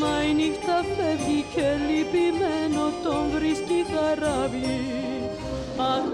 [0.00, 4.80] Μα η νύχτα φεύγει και λυπημένο τον βρίσκει χαράβι
[5.76, 6.04] Αχ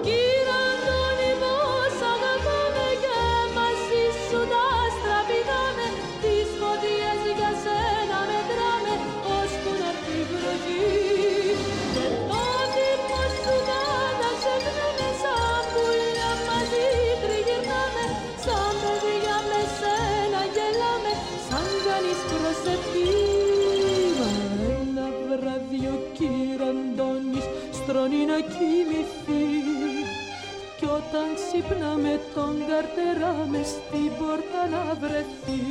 [31.13, 35.63] όταν ξυπνά με τον καρτερά μες στην πόρτα να βρεθεί.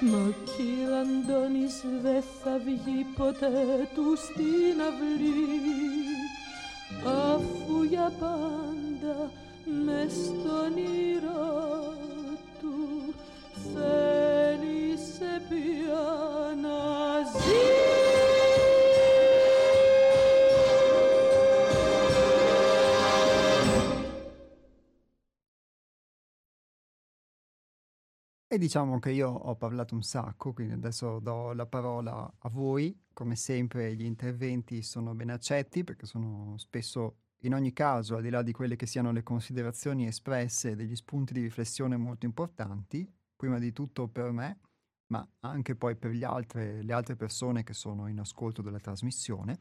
[0.00, 5.46] Μα ο κύρι Αντώνης δεν θα βγει ποτέ του στην αυλή.
[7.32, 9.30] Αφού για πάντα
[9.84, 10.76] μες στον
[11.12, 11.94] ήρω
[12.60, 13.14] του
[13.74, 16.04] θέλησε πια
[16.62, 16.78] να
[17.32, 18.05] ζεις
[28.56, 32.98] E diciamo che io ho parlato un sacco, quindi adesso do la parola a voi.
[33.12, 38.30] Come sempre gli interventi sono ben accetti perché sono spesso, in ogni caso, al di
[38.30, 43.58] là di quelle che siano le considerazioni espresse, degli spunti di riflessione molto importanti, prima
[43.58, 44.60] di tutto per me,
[45.08, 49.58] ma anche poi per altre, le altre persone che sono in ascolto della trasmissione.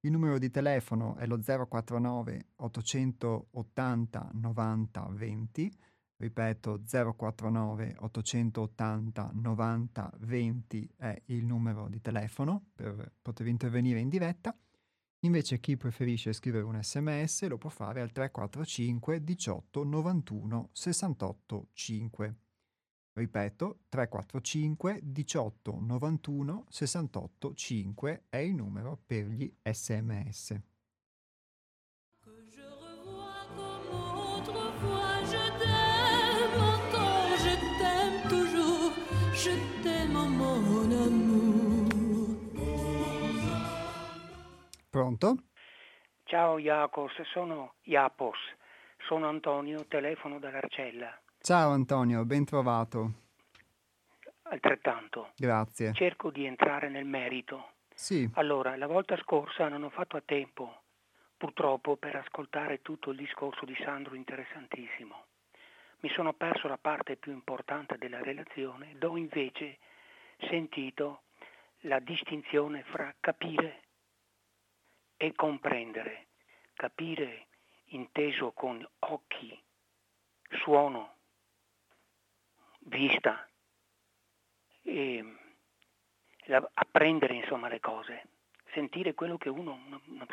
[0.00, 5.78] Il numero di telefono è lo 049 880 90 20
[6.24, 14.56] ripeto 049 880 90 20 è il numero di telefono per poter intervenire in diretta.
[15.20, 22.34] Invece chi preferisce scrivere un sms lo può fare al 345 18 91 68 5.
[23.12, 30.73] Ripeto, 345 18 91 68 5 è il numero per gli sms.
[44.94, 45.38] Pronto?
[46.22, 48.38] Ciao Iacos, sono Iapos,
[49.08, 51.20] sono Antonio, telefono dall'Arcella.
[51.40, 53.14] Ciao Antonio, ben trovato.
[54.42, 55.32] altrettanto.
[55.36, 55.94] Grazie.
[55.94, 57.70] Cerco di entrare nel merito.
[57.92, 58.30] Sì.
[58.34, 60.82] Allora, la volta scorsa non ho fatto a tempo,
[61.36, 65.24] purtroppo, per ascoltare tutto il discorso di Sandro interessantissimo.
[66.02, 69.78] Mi sono perso la parte più importante della relazione, do invece
[70.48, 71.22] sentito
[71.80, 73.82] la distinzione fra capire
[75.16, 76.26] e comprendere.
[76.74, 77.46] Capire
[77.86, 79.62] inteso con occhi,
[80.62, 81.16] suono,
[82.80, 83.48] vista,
[84.82, 85.24] e
[86.46, 88.28] la, apprendere insomma le cose,
[88.72, 90.26] sentire quello che uno non, non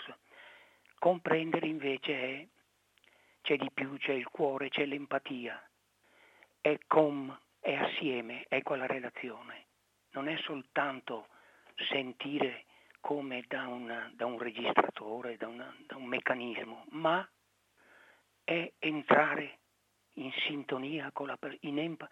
[0.97, 2.47] comprendere invece è
[3.41, 5.59] c'è di più, c'è il cuore, c'è l'empatia,
[6.61, 9.65] è com, è assieme, è quella relazione,
[10.11, 11.27] non è soltanto
[11.89, 12.65] sentire
[13.01, 17.27] come da, una, da un registratore, da, una, da un meccanismo, ma
[18.43, 19.59] è entrare
[20.13, 22.07] in sintonia con la in emp-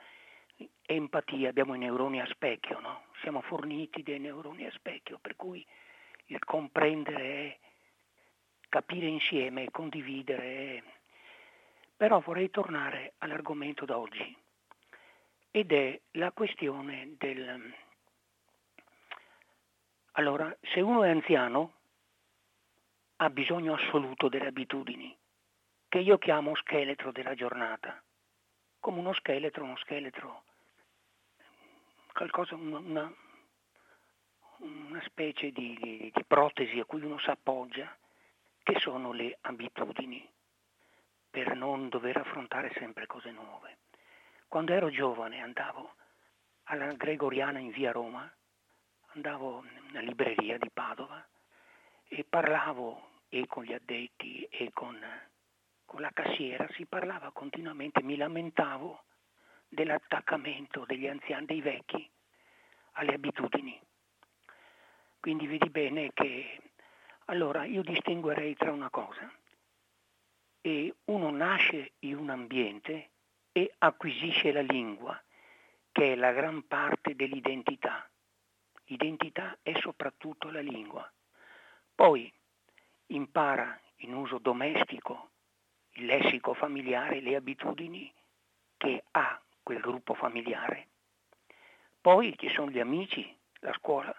[0.82, 3.04] empatia, abbiamo i neuroni a specchio, no?
[3.22, 5.66] siamo forniti dei neuroni a specchio, per cui
[6.26, 7.60] il comprendere è
[8.68, 10.76] capire insieme, condividere.
[10.76, 10.84] È...
[11.96, 14.36] Però vorrei tornare all'argomento d'oggi
[15.52, 17.74] ed è la questione del...
[20.20, 21.76] Allora, se uno è anziano,
[23.16, 25.18] ha bisogno assoluto delle abitudini,
[25.88, 28.04] che io chiamo scheletro della giornata,
[28.82, 30.44] come uno scheletro, uno scheletro
[32.12, 33.10] qualcosa, una,
[34.58, 37.90] una specie di, di, di protesi a cui uno si appoggia,
[38.62, 40.30] che sono le abitudini,
[41.30, 43.78] per non dover affrontare sempre cose nuove.
[44.50, 45.94] Quando ero giovane andavo
[46.64, 48.30] alla Gregoriana in via Roma,
[49.14, 51.26] andavo nella libreria di Padova
[52.08, 55.00] e parlavo e con gli addetti e con,
[55.86, 59.04] con la cassiera, si parlava continuamente, mi lamentavo
[59.68, 62.10] dell'attaccamento degli anziani, dei vecchi,
[62.94, 63.80] alle abitudini.
[65.20, 66.60] Quindi vedi bene che
[67.26, 69.32] allora io distinguerei tra una cosa.
[70.62, 73.10] E uno nasce in un ambiente
[73.52, 75.22] e acquisisce la lingua,
[75.92, 78.10] che è la gran parte dell'identità.
[78.92, 81.10] Identità è soprattutto la lingua.
[81.94, 82.32] Poi
[83.08, 85.30] impara in uso domestico
[85.94, 88.12] il lessico familiare, le abitudini
[88.78, 90.88] che ha quel gruppo familiare.
[92.00, 94.16] Poi ci sono gli amici, la scuola.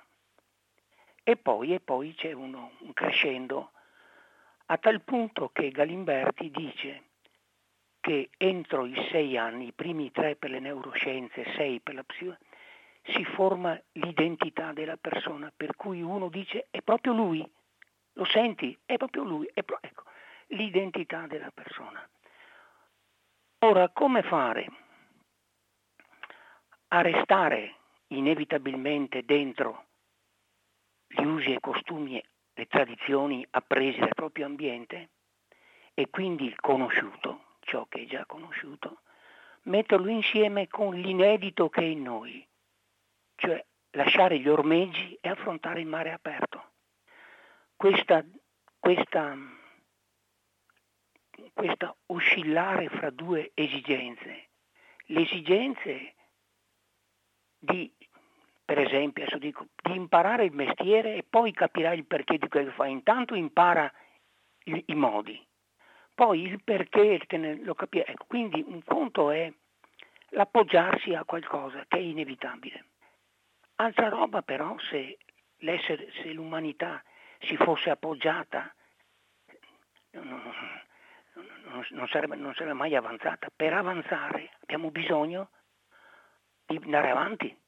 [1.22, 3.72] E poi, e poi c'è uno, un crescendo
[4.66, 7.02] a tal punto che Galimberti dice
[7.98, 12.38] che entro i sei anni, i primi tre per le neuroscienze, sei per la psicologia,
[13.12, 17.48] si forma l'identità della persona, per cui uno dice è proprio lui,
[18.14, 20.04] lo senti, è proprio lui, è pro- ecco,
[20.48, 22.08] l'identità della persona.
[23.60, 24.66] Ora, come fare?
[26.92, 27.76] a restare
[28.08, 29.86] inevitabilmente dentro
[31.06, 32.22] gli usi e costumi,
[32.54, 35.10] le tradizioni apprese dal proprio ambiente
[35.94, 39.02] e quindi il conosciuto, ciò che è già conosciuto,
[39.62, 42.44] metterlo insieme con l'inedito che è in noi,
[43.40, 46.72] cioè lasciare gli ormeggi e affrontare il mare aperto.
[47.74, 48.22] Questa,
[48.78, 49.36] questa,
[51.54, 54.48] questa oscillare fra due esigenze,
[55.06, 56.14] le esigenze
[57.58, 57.90] di,
[58.62, 62.76] per esempio, dico, di imparare il mestiere e poi capirai il perché di quello che
[62.76, 62.92] fai.
[62.92, 63.90] Intanto impara
[64.64, 65.42] i, i modi,
[66.14, 67.18] poi il perché
[67.62, 68.12] lo capirai.
[68.12, 69.50] Ecco, quindi un conto è
[70.32, 72.84] l'appoggiarsi a qualcosa che è inevitabile.
[73.80, 75.16] Altra roba però se,
[75.58, 77.02] se l'umanità
[77.38, 78.74] si fosse appoggiata
[80.10, 80.42] non,
[81.64, 83.48] non, non, sarebbe, non sarebbe mai avanzata.
[83.54, 85.48] Per avanzare abbiamo bisogno
[86.66, 87.58] di andare avanti.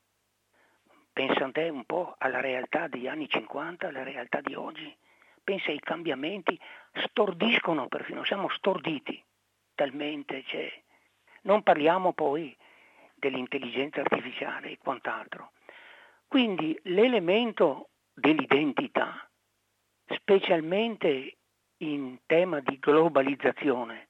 [1.14, 4.94] Pensa a te un po' alla realtà degli anni 50, alla realtà di oggi.
[5.42, 6.60] Pensa ai cambiamenti,
[7.06, 9.22] stordiscono perfino, siamo storditi
[9.74, 10.42] talmente.
[10.44, 10.82] Cioè,
[11.44, 12.54] non parliamo poi
[13.14, 15.52] dell'intelligenza artificiale e quant'altro.
[16.32, 19.30] Quindi l'elemento dell'identità,
[20.06, 21.36] specialmente
[21.82, 24.08] in tema di globalizzazione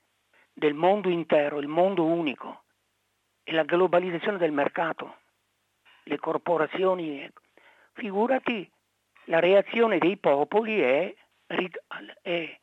[0.53, 2.63] del mondo intero, il mondo unico,
[3.43, 5.17] e la globalizzazione del mercato,
[6.05, 7.29] le corporazioni.
[7.95, 8.71] Figurati,
[9.25, 11.13] la reazione dei popoli è,
[12.23, 12.61] è,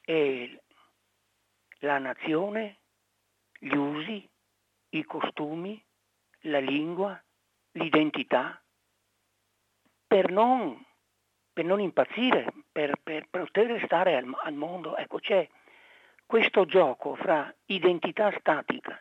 [0.00, 0.60] è
[1.80, 2.78] la nazione,
[3.58, 4.26] gli usi,
[4.88, 5.84] i costumi,
[6.44, 7.22] la lingua,
[7.76, 8.60] l'identità,
[10.06, 10.84] per non,
[11.52, 14.96] per non impazzire, per, per, poter stare al, al mondo.
[14.96, 15.48] Ecco, c'è
[16.24, 19.00] questo gioco fra identità statica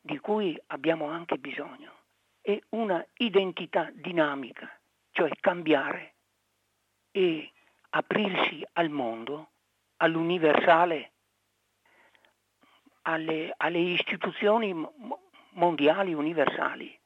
[0.00, 1.96] di cui abbiamo anche bisogno
[2.40, 4.70] è una identità dinamica,
[5.10, 6.14] cioè cambiare
[7.10, 7.52] e
[7.90, 9.50] aprirsi al mondo,
[9.96, 11.12] all'universale,
[13.02, 14.72] alle, alle istituzioni
[15.58, 16.98] mondiali universali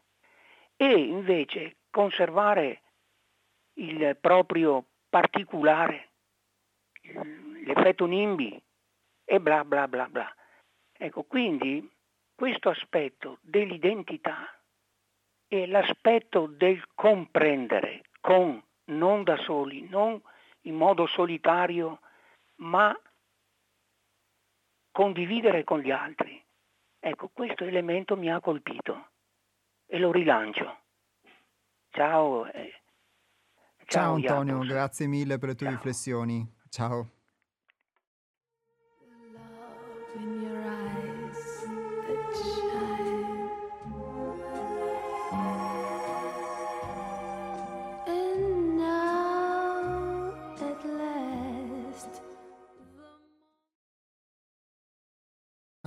[0.77, 2.83] e invece conservare
[3.75, 6.11] il proprio particolare,
[7.65, 8.63] l'effetto NIMBY
[9.25, 10.35] e bla bla bla bla.
[10.93, 11.91] Ecco, quindi
[12.35, 14.59] questo aspetto dell'identità
[15.47, 20.21] è l'aspetto del comprendere con, non da soli, non
[20.63, 22.01] in modo solitario,
[22.57, 22.97] ma
[24.91, 26.42] condividere con gli altri.
[27.05, 29.09] Ecco, questo elemento mi ha colpito
[29.87, 30.83] e lo rilancio.
[31.91, 32.47] Ciao.
[32.47, 32.73] Eh,
[33.87, 34.69] ciao, ciao Antonio, Iacos.
[34.69, 35.75] grazie mille per le tue ciao.
[35.75, 36.49] riflessioni.
[36.69, 37.11] Ciao.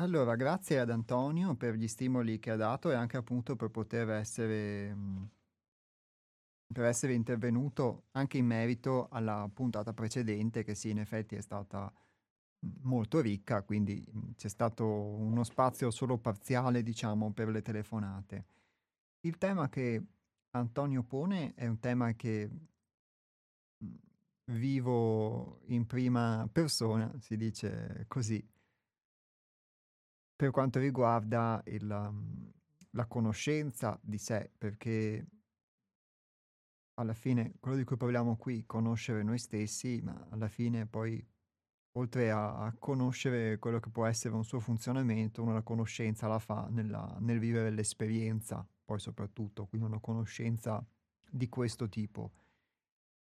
[0.05, 4.07] Allora, grazie ad Antonio per gli stimoli che ha dato e anche appunto per poter
[4.11, 5.29] essere, mhmm,
[6.71, 11.91] per essere intervenuto anche in merito alla puntata precedente, che sì, in effetti è stata
[12.59, 18.45] mhmm, molto ricca, quindi mhmm, c'è stato uno spazio solo parziale, diciamo, per le telefonate.
[19.21, 20.03] Il tema che
[20.51, 22.49] Antonio pone è un tema che
[24.51, 28.43] vivo in prima persona, si dice così
[30.35, 31.87] per quanto riguarda il,
[32.91, 35.25] la conoscenza di sé, perché
[36.95, 41.25] alla fine quello di cui parliamo qui, conoscere noi stessi, ma alla fine poi
[41.97, 46.67] oltre a, a conoscere quello che può essere un suo funzionamento, una conoscenza la fa
[46.69, 50.85] nella, nel vivere l'esperienza, poi soprattutto, quindi una conoscenza
[51.29, 52.31] di questo tipo.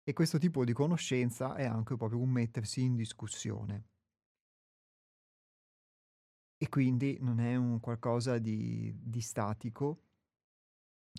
[0.02, 3.84] E questo tipo di conoscenza è anche proprio un mettersi in discussione.
[6.64, 10.04] E quindi non è un qualcosa di, di statico,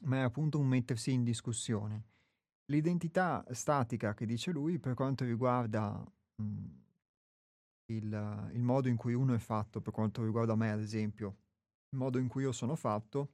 [0.06, 2.04] ma è appunto un mettersi in discussione.
[2.72, 6.04] L'identità statica che dice lui per quanto riguarda
[6.38, 6.84] mh, mhmm,
[7.92, 11.38] il, il, modo in cui uno è fatto, per quanto riguarda me ad esempio,
[11.90, 13.34] il modo in cui io sono fatto,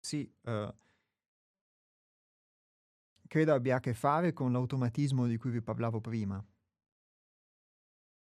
[0.00, 0.74] sì, uh,
[3.28, 6.44] credo abbia a che fare con l'automatismo di cui vi parlavo prima.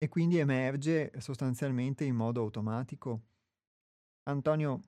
[0.04, 3.22] E quindi emerge sostanzialmente in modo automatico.
[4.24, 4.82] Antonio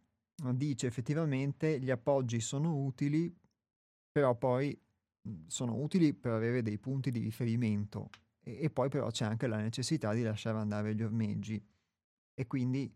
[0.56, 3.32] dice effettivamente gli appoggi sono utili,
[4.12, 4.76] però poi
[5.22, 8.10] mhmm, sono utili per avere dei punti di riferimento
[8.42, 11.64] e, e poi però c'è anche la necessità di lasciare andare gli ormeggi
[12.34, 12.92] e quindi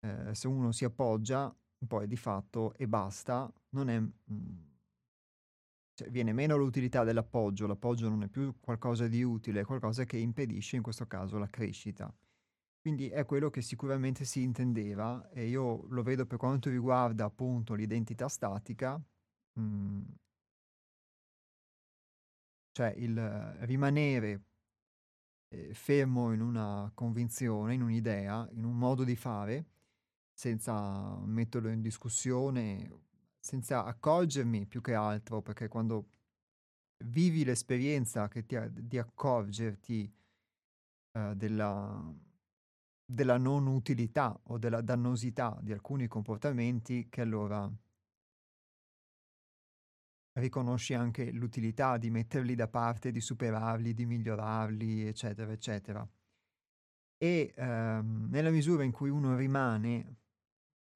[0.00, 1.54] eh, se uno si appoggia
[1.86, 3.98] poi di fatto e basta, non è...
[3.98, 4.66] Mh, mhmm,
[5.98, 10.16] cioè, viene meno l'utilità dell'appoggio, l'appoggio non è più qualcosa di utile, è qualcosa che
[10.16, 12.14] impedisce in questo caso la crescita.
[12.80, 17.74] Quindi è quello che sicuramente si intendeva e io lo vedo per quanto riguarda appunto
[17.74, 18.94] l'identità statica,
[19.54, 20.02] mh, mm,
[22.70, 24.44] cioè il rimanere
[25.48, 29.66] eh, fermo in una convinzione, in un'idea, in un modo di fare,
[30.32, 33.07] senza metterlo in discussione
[33.48, 36.10] senza accorgermi più che altro, perché quando
[37.06, 40.14] vivi l'esperienza che ti di accorgerti
[41.12, 42.14] uh, della,
[43.06, 47.72] della non utilità o della dannosità di alcuni comportamenti, che allora
[50.34, 56.06] riconosci anche l'utilità di metterli da parte, di superarli, di migliorarli, eccetera, eccetera.
[57.16, 60.16] E um, nella misura in cui uno rimane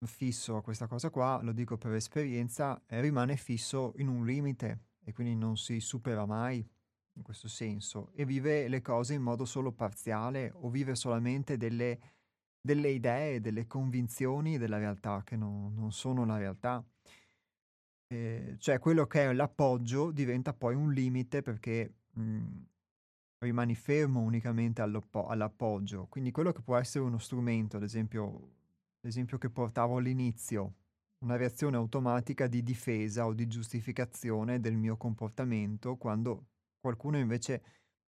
[0.07, 5.13] fisso a questa cosa qua, lo dico per esperienza, rimane fisso in un limite e
[5.13, 6.67] quindi non si supera mai
[7.15, 11.99] in questo senso e vive le cose in modo solo parziale o vive solamente delle,
[12.61, 16.85] delle idee, delle convinzioni della realtà che non, non sono la realtà.
[18.09, 22.67] Eh, cioè quello che è l'appoggio diventa poi un limite perché mh, mhmm,
[23.43, 26.07] rimani fermo unicamente all'appoggio.
[26.09, 28.52] Quindi quello che può essere uno strumento, ad esempio
[29.03, 30.75] l'esempio che portavo all'inizio,
[31.25, 36.47] una reazione automatica di difesa o di giustificazione del mio comportamento quando
[36.81, 37.63] qualcuno invece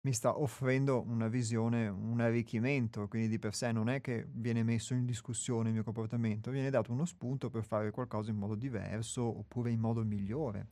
[0.03, 4.62] mi sta offrendo una visione, un arricchimento, quindi di per sé non è che viene
[4.62, 8.55] messo in discussione il mio comportamento, viene dato uno spunto per fare qualcosa in modo
[8.55, 10.68] diverso oppure in modo migliore.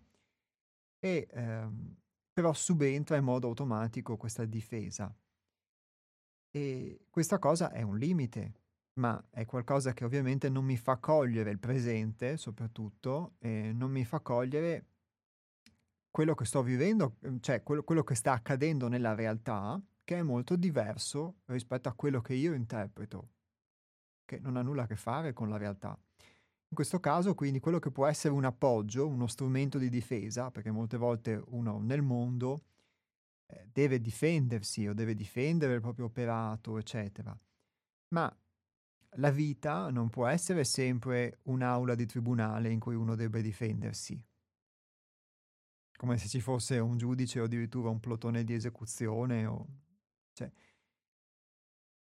[1.01, 1.97] E ehm,
[2.33, 5.15] però subentra in modo automatico questa difesa.
[6.51, 8.55] E questa cosa è un limite,
[8.99, 14.05] ma è qualcosa che ovviamente non mi fa cogliere il presente, soprattutto, e non mi
[14.05, 14.87] fa cogliere
[16.11, 20.23] quello che sto vivendo, ehm, cioè quello, quello che sta accadendo nella realtà, che è
[20.23, 23.29] molto diverso rispetto a quello che io interpreto,
[24.25, 25.97] che non ha nulla a che fare con la realtà.
[26.71, 30.71] In questo caso, quindi, quello che può essere un appoggio, uno strumento di difesa, perché
[30.71, 32.65] molte volte uno nel mondo
[33.47, 37.37] eh, deve difendersi o deve difendere il proprio operato, eccetera.
[38.09, 38.35] Ma
[39.17, 44.23] la vita non può essere sempre un'aula di tribunale in cui uno debba difendersi.
[45.97, 49.47] Come se ci fosse un giudice o addirittura un plotone di esecuzione.
[49.47, 49.67] O...
[50.33, 50.51] Cioè,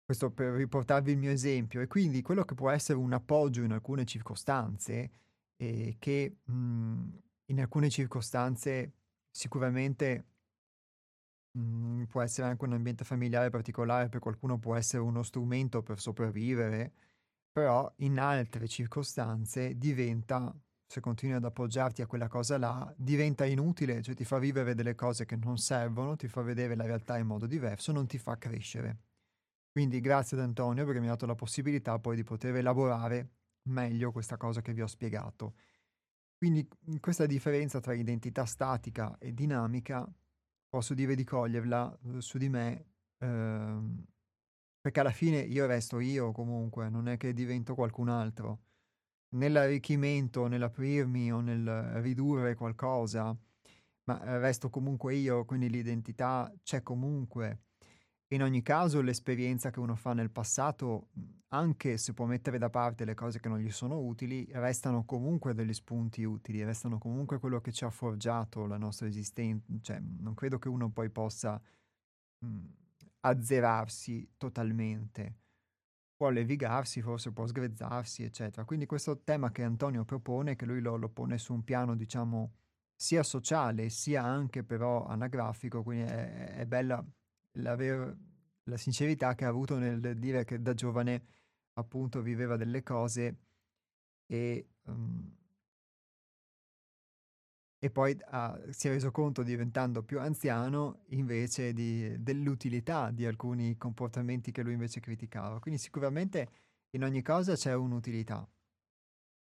[0.03, 1.81] questo per riportarvi il mio esempio.
[1.81, 5.11] E quindi quello che può essere un appoggio in alcune circostanze,
[5.55, 8.93] e che mh, mhmm, in alcune circostanze
[9.29, 10.25] sicuramente
[11.57, 15.99] Mhmm, può essere anche un ambiente familiare particolare, per qualcuno può essere uno strumento per
[15.99, 16.93] sopravvivere,
[17.51, 24.01] però in altre circostanze diventa, se continui ad appoggiarti a quella cosa là, diventa inutile,
[24.01, 27.27] cioè ti fa vivere delle cose che non servono, ti fa vedere la realtà in
[27.27, 28.99] modo diverso, non ti fa crescere.
[29.71, 33.29] Quindi grazie ad Antonio perché mi ha dato la possibilità poi di poter elaborare
[33.69, 35.55] meglio questa cosa che vi ho spiegato.
[36.37, 36.67] Quindi
[36.99, 40.07] questa differenza tra identità statica e dinamica
[40.71, 42.85] posso dire di coglierla uhm, su di me,
[43.19, 44.05] ehm,
[44.81, 48.61] perché alla fine io resto io comunque, non è che divento qualcun altro.
[49.35, 51.67] Nell'arricchimento, nell'aprirmi o nel
[52.01, 53.37] ridurre qualcosa,
[54.05, 57.63] ma eh, resto comunque io, quindi l'identità c'è comunque.
[58.33, 61.09] In ogni caso l'esperienza che uno fa nel passato,
[61.49, 65.53] anche se può mettere da parte le cose che non gli sono utili, restano comunque
[65.53, 69.65] degli spunti utili, restano comunque quello che ci ha forgiato la nostra esistenza.
[69.81, 71.61] Cioè, non credo che uno poi possa
[72.45, 72.65] mh,
[73.19, 75.39] azzerarsi totalmente.
[76.15, 78.63] Può levigarsi, forse può sgrezzarsi, eccetera.
[78.63, 82.53] Quindi questo tema che Antonio propone, che lui lo, lo pone su un piano, diciamo,
[82.95, 87.03] sia sociale sia anche però anagrafico, quindi è, è bella
[87.53, 91.23] la sincerità che ha avuto nel dire che da giovane
[91.73, 93.37] appunto viveva delle cose
[94.25, 95.35] e, um,
[97.83, 103.75] e poi ha, si è reso conto diventando più anziano invece di, dell'utilità di alcuni
[103.77, 105.59] comportamenti che lui invece criticava.
[105.59, 106.49] Quindi sicuramente
[106.91, 108.47] in ogni cosa c'è un'utilità.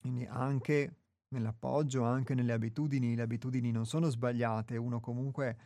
[0.01, 0.95] Quindi anche
[1.31, 5.59] nell'appoggio, anche nelle abitudini, le abitudini non sono sbagliate, uno comunque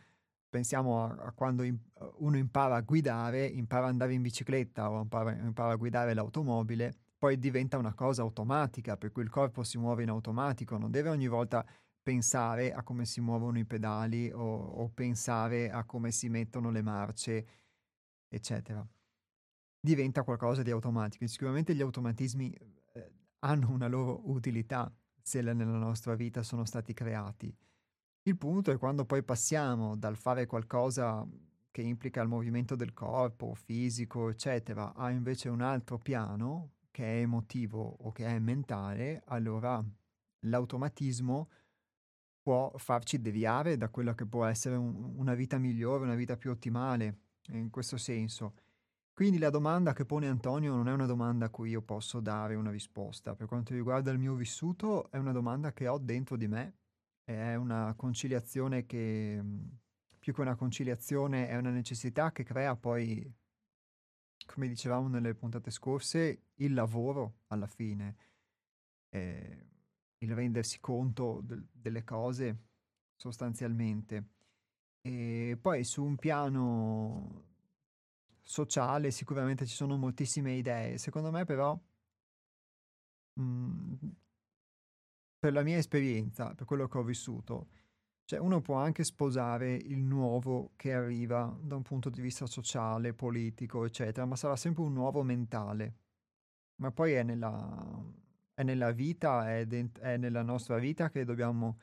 [0.53, 1.75] pensiamo a, a quando in,
[2.17, 6.93] uno impara a guidare, impara ad andare in bicicletta o impara, impara, a guidare l'automobile,
[7.17, 11.09] poi diventa una cosa automatica, per cui il corpo si muove in automatico, non deve
[11.09, 11.65] ogni volta
[12.03, 16.83] pensare a come si muovono i pedali o, o pensare a come si mettono le
[16.83, 17.47] marce,
[18.29, 18.85] eccetera.
[19.79, 21.25] Diventa qualcosa di automatico.
[21.25, 27.51] Sicuramente gli automatismi eh, hanno una loro utilità se nella nostra vita sono stati creati
[28.25, 31.27] il punto è quando poi passiamo dal fare qualcosa
[31.71, 37.21] che implica il movimento del corpo, fisico, eccetera, a invece un altro piano che è
[37.21, 39.83] emotivo o che è mentale, allora
[40.45, 41.49] l'automatismo
[42.41, 46.51] può farci deviare da quella che può essere un, una vita migliore, una vita più
[46.51, 47.17] ottimale,
[47.49, 48.53] in questo senso.
[49.11, 52.55] Quindi la domanda che pone Antonio non è una domanda a cui io posso dare
[52.55, 53.35] una risposta.
[53.35, 56.75] Per quanto riguarda il mio vissuto, è una domanda che ho dentro di me
[57.23, 59.77] è una conciliazione che, mhmm,
[60.19, 63.31] più che una conciliazione, è una necessità che crea poi,
[64.45, 68.15] come dicevamo nelle puntate scorse, il lavoro alla fine,
[69.09, 69.67] eh,
[70.19, 72.57] il rendersi conto de- delle cose
[73.15, 74.29] sostanzialmente.
[75.01, 77.45] E poi su un piano
[78.43, 81.79] sociale sicuramente ci sono moltissime idee, secondo me però
[83.35, 84.15] mh, mhmm,
[85.43, 87.67] per la mia esperienza, per quello che ho vissuto,
[88.23, 93.13] cioè uno può anche sposare il nuovo che arriva da un punto di vista sociale,
[93.13, 95.95] politico, eccetera, ma sarà sempre un nuovo mentale.
[96.75, 98.01] Ma poi è nella,
[98.53, 101.77] è nella vita, è, dent- è nella nostra vita che dobbiamo,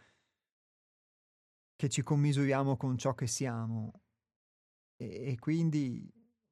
[1.76, 3.92] che ci commisuriamo con ciò che siamo.
[4.96, 6.10] E, e quindi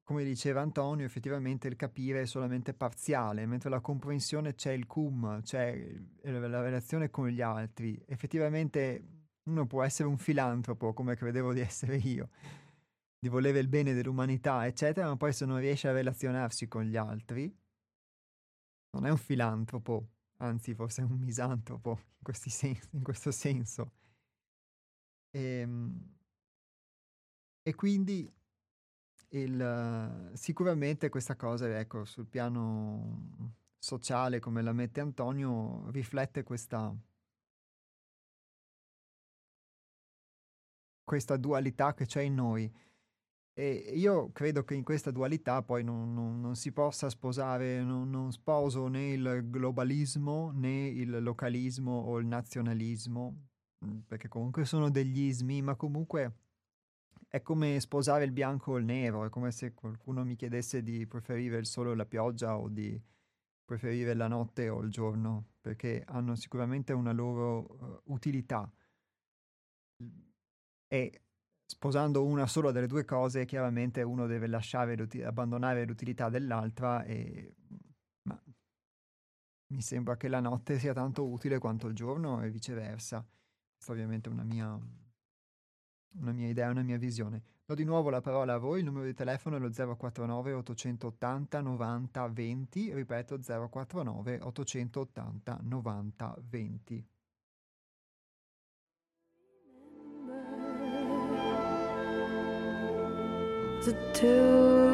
[0.09, 5.39] come diceva Antonio, effettivamente il capire è solamente parziale, mentre la comprensione c'è il cum,
[5.43, 5.87] c'è
[6.23, 8.03] la relazione con gli altri.
[8.07, 12.29] Effettivamente uno può essere un filantropo, come credevo di essere io,
[13.19, 16.97] di volere il bene dell'umanità, eccetera, ma poi se non riesce a relazionarsi con gli
[16.97, 17.55] altri,
[18.97, 23.91] non è un filantropo, anzi forse è un misantropo in, sen- in questo senso.
[25.29, 26.15] E, ehm,
[27.61, 28.37] e quindi
[29.29, 36.93] il, sicuramente questa cosa, ecco, sul piano sociale, come la mette Antonio, riflette questa,
[41.03, 42.71] questa dualità che c'è in noi.
[43.53, 48.09] E io credo che in questa dualità poi non, non, non si possa sposare, non,
[48.09, 53.47] non, sposo né il globalismo né il localismo o il nazionalismo,
[53.85, 56.48] mm, perché comunque sono degli ismi, ma comunque
[57.29, 61.05] è come sposare il bianco o il nero, è come se qualcuno mi chiedesse di
[61.05, 62.99] preferire il sole o la pioggia o di
[63.63, 68.71] preferire la notte o il giorno, perché hanno sicuramente una loro uh, utilità.
[70.87, 71.21] E
[71.65, 77.53] sposando una sola delle due cose, chiaramente uno deve lasciare, abbandonare l'utilità dell'altra e
[78.27, 78.41] ma
[79.71, 83.23] mi sembra che la notte sia tanto utile quanto il giorno e viceversa.
[83.75, 84.79] Questa ovviamente è una mia,
[86.19, 87.41] una mia idea, una mia visione.
[87.65, 91.61] Do di nuovo la parola a voi, il numero di telefono è lo 049 880
[91.61, 97.07] 90 20, ripeto 049 880 90 20.
[103.81, 104.88] the tune.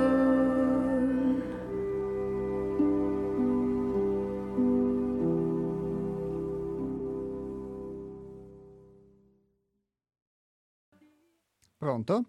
[11.86, 12.24] Pronto?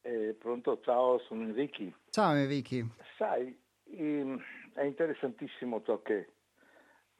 [0.00, 1.94] Eh, pronto, ciao, sono Enrichi.
[2.10, 2.84] Ciao Enrichi.
[3.16, 4.42] Sai, ehm,
[4.74, 6.32] è interessantissimo ciò che,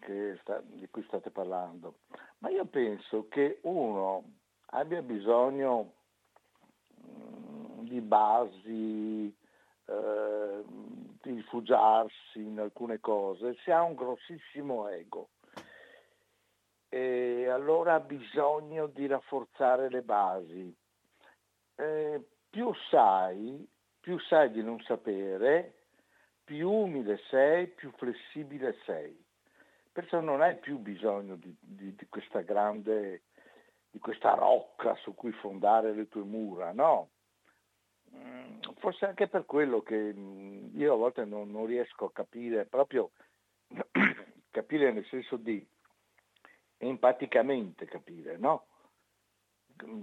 [0.00, 2.00] che sta, di cui state parlando,
[2.38, 4.24] ma io penso che uno
[4.70, 5.92] abbia bisogno
[7.82, 9.32] di basi,
[9.84, 10.64] eh,
[11.22, 15.28] di rifugiarsi in alcune cose, si ha un grossissimo ego
[16.88, 20.77] e allora ha bisogno di rafforzare le basi.
[21.80, 22.20] Eh,
[22.50, 23.64] più sai,
[24.00, 25.74] più sai di non sapere,
[26.42, 29.16] più umile sei, più flessibile sei.
[29.92, 33.22] Perciò non hai più bisogno di, di, di questa grande,
[33.90, 37.10] di questa rocca su cui fondare le tue mura, no?
[38.12, 42.64] Mm, forse anche per quello che mm, io a volte non, non riesco a capire,
[42.64, 43.12] proprio
[44.50, 45.64] capire nel senso di
[46.78, 48.67] empaticamente capire, no?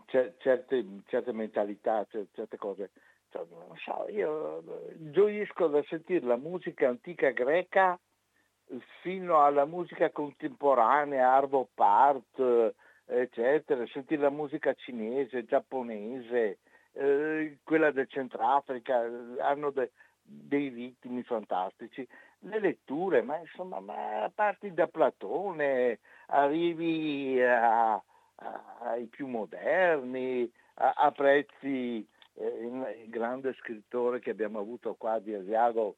[0.06, 2.92] Certe, certe mentalità, certe cose.
[3.30, 4.64] Cioè, non so, io
[5.12, 8.00] gioisco da sentire la musica antica greca
[9.02, 12.74] fino alla musica contemporanea, Arvo Part,
[13.06, 16.60] eccetera, sentire la musica cinese, giapponese,
[16.94, 19.04] eh, quella del Centrafrica,
[19.40, 22.08] hanno de, dei ritmi fantastici.
[22.40, 28.02] Le letture, ma insomma, ma parti da Platone, arrivi a,
[28.36, 35.34] ai più moderni, a, a prezzi, eh, il grande scrittore che abbiamo avuto qua di
[35.34, 35.98] Asiago,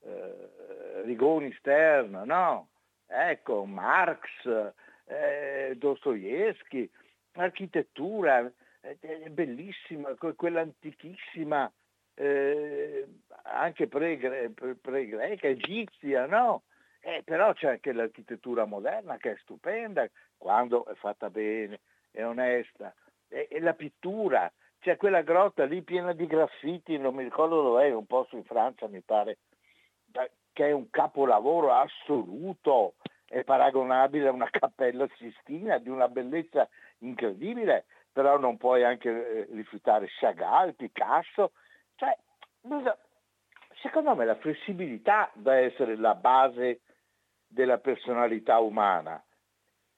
[0.00, 2.68] eh, Rigoni Stern, no?
[3.06, 4.20] Ecco, Marx,
[5.06, 6.90] eh, Dostoevsky,
[7.32, 11.70] architettura, è bellissima, quella antichissima,
[12.14, 13.06] eh,
[13.44, 16.64] anche pre-greca, pre egizia, no?
[17.00, 21.80] Eh, però c'è anche l'architettura moderna che è stupenda quando è fatta bene,
[22.10, 22.94] è onesta.
[23.28, 27.86] E, e la pittura, c'è quella grotta lì piena di graffiti, non mi ricordo dove
[27.86, 29.38] è, un posto in Francia mi pare,
[30.52, 32.94] che è un capolavoro assoluto,
[33.26, 36.68] è paragonabile a una cappella sistina di una bellezza
[36.98, 37.84] incredibile
[38.18, 41.52] però non puoi anche eh, rifiutare Chagall, Picasso,
[41.94, 42.16] cioè,
[43.80, 46.80] secondo me la flessibilità deve essere la base
[47.48, 49.22] della personalità umana.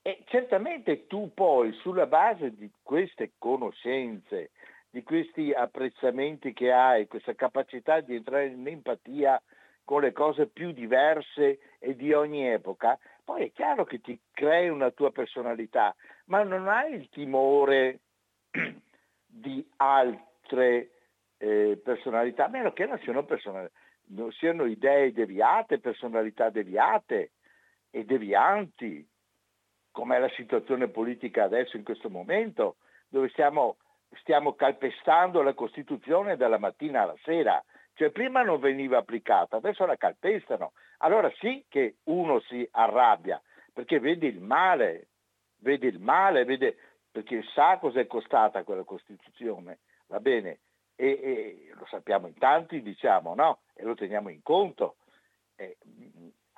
[0.03, 4.53] E certamente tu poi sulla base di queste conoscenze,
[4.89, 9.41] di questi apprezzamenti che hai, questa capacità di entrare in empatia
[9.85, 14.69] con le cose più diverse e di ogni epoca, poi è chiaro che ti crei
[14.69, 15.95] una tua personalità,
[16.27, 18.01] ma non hai il timore
[19.27, 20.91] di altre
[21.37, 23.27] eh, personalità, a meno che non siano,
[24.07, 27.33] non siano idee deviate, personalità deviate
[27.91, 29.07] e devianti,
[29.91, 32.77] come è la situazione politica adesso in questo momento,
[33.09, 33.77] dove stiamo,
[34.21, 37.63] stiamo calpestando la Costituzione dalla mattina alla sera.
[37.95, 40.73] Cioè prima non veniva applicata, adesso la calpestano.
[40.99, 43.41] Allora sì che uno si arrabbia,
[43.73, 45.09] perché vede il male,
[45.59, 46.77] vede il male, vede
[47.11, 50.61] perché sa cos'è costata quella Costituzione, va bene,
[50.95, 53.61] e, e, lo sappiamo in tanti, diciamo, no?
[53.75, 54.97] E lo teniamo in conto.
[55.57, 55.77] Eh,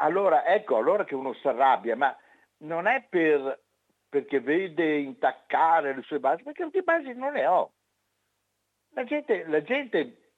[0.03, 2.15] allora, ecco, allora che uno si arrabbia, ma
[2.59, 3.63] non è per,
[4.09, 7.73] perché vede intaccare le sue basi, perché le basi non le ho.
[8.95, 10.33] La gente, la gente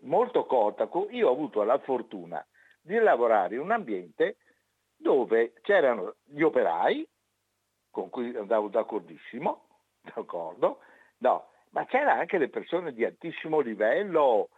[0.00, 0.88] molto corta.
[1.10, 2.44] Io ho avuto la fortuna
[2.80, 4.36] di lavorare in un ambiente
[4.96, 7.08] dove c'erano gli operai,
[7.90, 9.68] con cui andavo d'accordissimo,
[10.14, 10.80] d'accordo,
[11.18, 14.50] no, ma c'era anche le persone di altissimo livello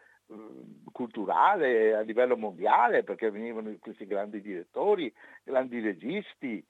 [0.92, 5.12] culturale, a livello mondiale, perché venivano questi grandi direttori,
[5.42, 6.64] grandi registi,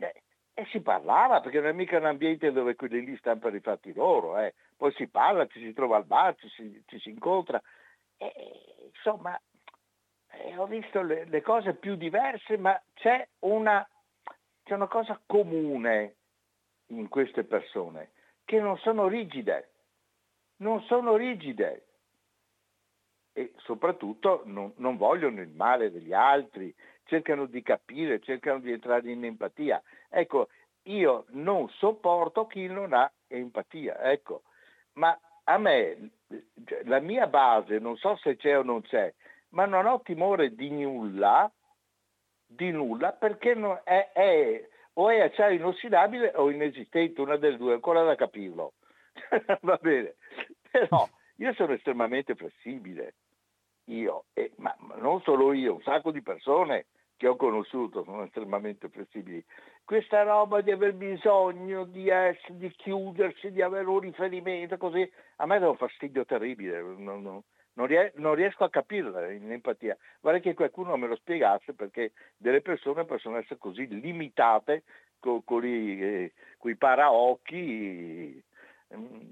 [0.00, 0.22] eh,
[0.54, 3.60] e si parlava, perché non è mica un ambiente dove quelli lì stanno per i
[3.60, 4.54] fatti loro, eh.
[4.76, 7.60] poi si parla, ci si trova al bar, ci si, ci si incontra,
[8.18, 9.40] e, insomma
[10.30, 13.86] eh, ho visto le, le, cose più diverse, ma c'è una,
[14.62, 16.16] c'è una cosa comune
[16.88, 18.10] in queste persone,
[18.44, 19.70] che non sono rigide,
[20.56, 21.86] non sono rigide
[23.32, 26.74] e soprattutto non, non vogliono il male degli altri,
[27.04, 29.82] cercano di capire, cercano di entrare in empatia.
[30.08, 30.48] Ecco,
[30.84, 34.42] io non sopporto chi non ha empatia, ecco,
[34.94, 36.10] ma a me
[36.84, 39.12] la mia base, non so se c'è o non c'è,
[39.50, 41.50] ma non ho timore di nulla,
[42.46, 43.52] di nulla, perché
[43.84, 48.74] è, è, o è acciaio inossidabile o inesistente, una delle due, ancora da capirlo.
[49.62, 50.16] Va bene,
[50.70, 53.14] però io sono estremamente flessibile,
[53.86, 58.88] io, e, ma, non solo io, un sacco di persone che ho conosciuto sono estremamente
[58.88, 59.44] flessibili.
[59.84, 65.46] Questa roba di aver bisogno di, essere, di chiudersi, di avere un riferimento, così, a
[65.46, 66.80] me dà un fastidio terribile.
[66.82, 67.42] Non, non,
[67.74, 69.96] non, riesco a capirla in empatia.
[70.20, 74.82] Vorrei che qualcuno me lo spiegasse perché delle persone possono essere così limitate
[75.20, 78.42] con, con, i, eh, con i paraocchi.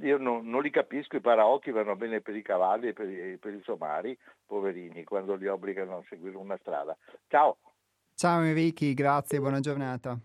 [0.00, 3.54] Io non, non, li capisco, i paraocchi vanno bene per i cavalli e per, per
[3.54, 6.96] i somari, poverini, quando li obbligano a seguire una strada.
[7.28, 7.58] Ciao!
[8.14, 10.18] Ciao Enrico, grazie, buona giornata.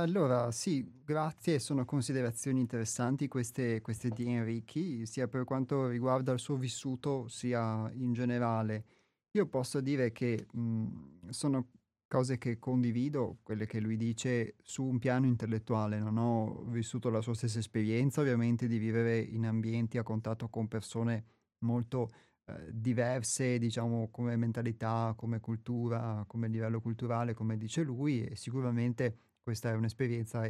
[0.00, 6.38] Allora, sì, grazie, sono considerazioni interessanti queste, queste di Enrichi, sia per quanto riguarda il
[6.38, 8.84] suo vissuto, sia in generale.
[9.32, 11.68] Io posso dire che mh, sono
[12.06, 15.98] cose che condivido, quelle che lui dice su un piano intellettuale.
[15.98, 20.66] Non ho vissuto la sua stessa esperienza, ovviamente, di vivere in ambienti a contatto con
[20.66, 21.24] persone
[21.58, 22.10] molto
[22.46, 29.18] eh, diverse, diciamo, come mentalità, come cultura, come livello culturale, come dice lui, e sicuramente
[29.42, 30.42] questa è un'esperienza,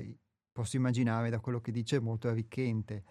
[0.52, 3.04] posso immaginare da quello che dice, molto arricchente.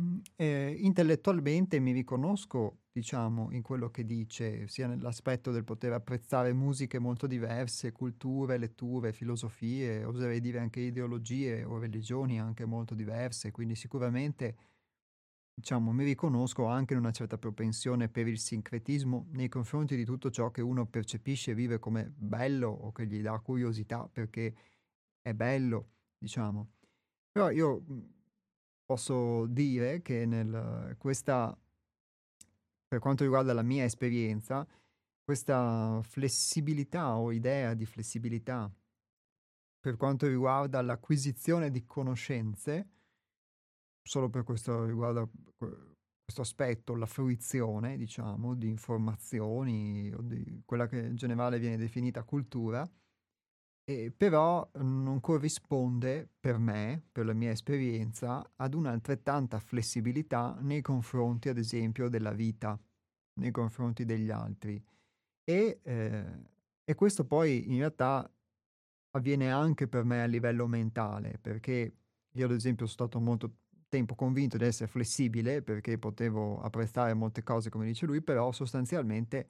[0.00, 6.52] Mm, eh, intellettualmente mi riconosco, diciamo, in quello che dice, sia nell'aspetto del poter apprezzare
[6.52, 13.50] musiche molto diverse, culture, letture, filosofie, oserei dire anche ideologie o religioni anche molto diverse,
[13.52, 14.56] quindi sicuramente,
[15.58, 20.30] diciamo, mi riconosco anche in una certa propensione per il sincretismo nei confronti di tutto
[20.30, 24.54] ciò che uno percepisce e vive come bello o che gli dà curiosità perché
[25.22, 26.72] è bello, diciamo.
[27.32, 28.12] Però io mhmm,
[28.84, 31.58] posso dire che nel, questa,
[32.86, 34.66] per quanto riguarda la mia esperienza,
[35.24, 38.70] questa flessibilità o idea di flessibilità
[39.80, 42.88] per quanto riguarda l'acquisizione di conoscenze,
[44.06, 45.28] solo per questo riguarda
[45.58, 52.22] questo aspetto, la fruizione, diciamo, di informazioni o di quella che in generale viene definita
[52.22, 52.88] cultura,
[53.88, 61.48] e però non corrisponde per me, per la mia esperienza, ad un'altrettanta flessibilità nei confronti,
[61.48, 62.78] ad esempio, della vita,
[63.40, 64.82] nei confronti degli altri.
[65.44, 66.42] E, eh,
[66.84, 68.28] e questo poi in realtà
[69.16, 71.96] avviene anche per me a livello mentale, perché
[72.36, 73.54] io ad esempio sono stato molto
[73.88, 79.48] tempo convinto di essere flessibile perché potevo apprezzare molte cose come dice lui, però sostanzialmente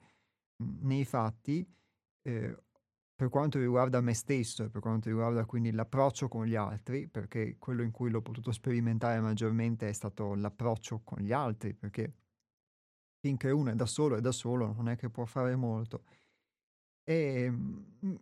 [0.81, 1.65] nei fatti
[2.23, 2.57] eh,
[3.17, 7.57] per quanto riguarda me stesso e per quanto riguarda quindi l'approccio con gli altri, perché
[7.57, 12.13] quello in cui l'ho potuto sperimentare maggiormente è stato l'approccio con gli altri, perché
[13.19, 16.03] finché uno è da solo è da solo, non è che può fare molto.
[17.03, 18.15] E mh,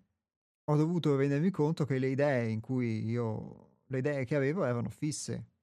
[0.72, 4.89] ho dovuto rendermi conto che le idee in cui io, le idee che avevo erano
[4.89, 5.54] fisse,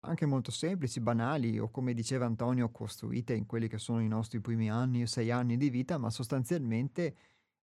[0.00, 4.40] anche molto semplici, banali, o come diceva Antonio, costruite in quelli che sono i nostri
[4.40, 7.14] primi anni o sei anni di vita, ma sostanzialmente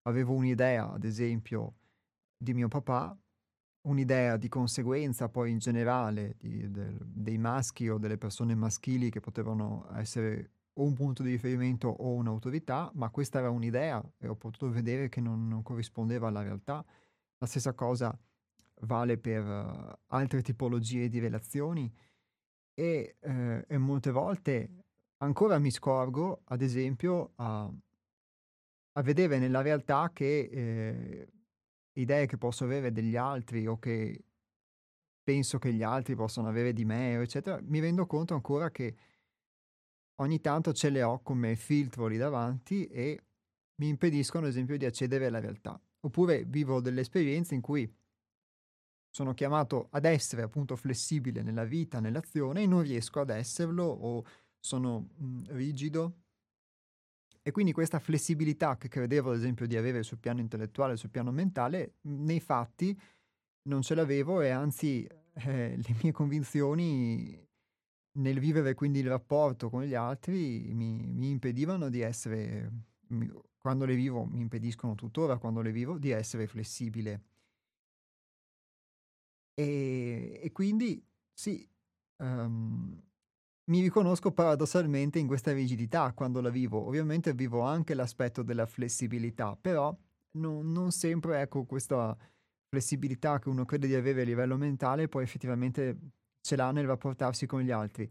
[0.03, 1.75] avevo un'idea, ad esempio,
[2.37, 3.17] di mio papà,
[3.87, 9.19] un'idea di conseguenza poi in generale di, del, dei maschi o delle persone maschili che
[9.19, 14.35] potevano essere o un punto di riferimento o un'autorità, ma questa era un'idea e ho
[14.35, 16.85] potuto vedere che non, non corrispondeva alla realtà.
[17.39, 18.15] La stessa cosa
[18.81, 21.91] vale per uh, altre tipologie di relazioni
[22.73, 24.69] e, uh, e, molte volte
[25.17, 27.71] ancora mi scorgo, ad esempio, a,
[28.91, 31.27] a vedere nella realtà che eh,
[31.93, 34.23] idee che posso avere degli altri o che
[35.23, 38.95] penso che gli altri possano avere di me, eccetera, mi rendo conto ancora che
[40.21, 43.23] ogni tanto ce le ho come filtro lì davanti e
[43.75, 45.79] mi impediscono, ad esempio, di accedere alla realtà.
[46.01, 47.91] Oppure vivo delle esperienze in cui
[49.17, 54.23] sono chiamato ad essere appunto flessibile nella vita, nell'azione e non riesco ad esserlo o
[54.59, 56.13] sono mh, mhmm, rigido.
[57.41, 61.31] E quindi questa flessibilità che credevo ad esempio di avere sul piano intellettuale, sul piano
[61.31, 62.95] mentale, mhmm, nei fatti
[63.63, 67.43] non ce l'avevo e anzi eh, le mie convinzioni
[68.17, 72.71] nel vivere quindi il rapporto con gli altri mi, mi impedivano di essere,
[73.07, 77.36] mi, quando le vivo, mi impediscono tuttora quando le vivo, di essere flessibile.
[79.59, 81.03] E, e quindi
[81.33, 81.67] sì,
[82.17, 83.01] um,
[83.65, 86.85] mi riconosco paradossalmente in questa rigidità quando la vivo.
[86.85, 89.95] Ovviamente vivo anche l'aspetto della flessibilità, però
[90.31, 92.15] non, non sempre ecco questa
[92.67, 95.97] flessibilità che uno crede di avere a livello mentale poi effettivamente
[96.41, 98.09] ce l'ha nel rapportarsi con gli altri.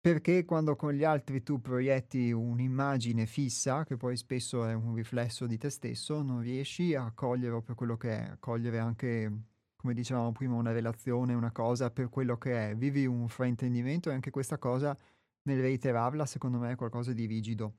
[0.00, 5.46] Perché quando con gli altri tu proietti un'immagine fissa, che poi spesso è un riflesso
[5.46, 9.32] di te stesso, non riesci a cogliere per quello che è, a cogliere anche,
[9.78, 12.76] come dicevamo prima, una relazione, una cosa per quello che è.
[12.76, 14.96] Vivi un fraintendimento e anche questa cosa,
[15.42, 17.76] nel reiterarla, secondo me è qualcosa di rigido,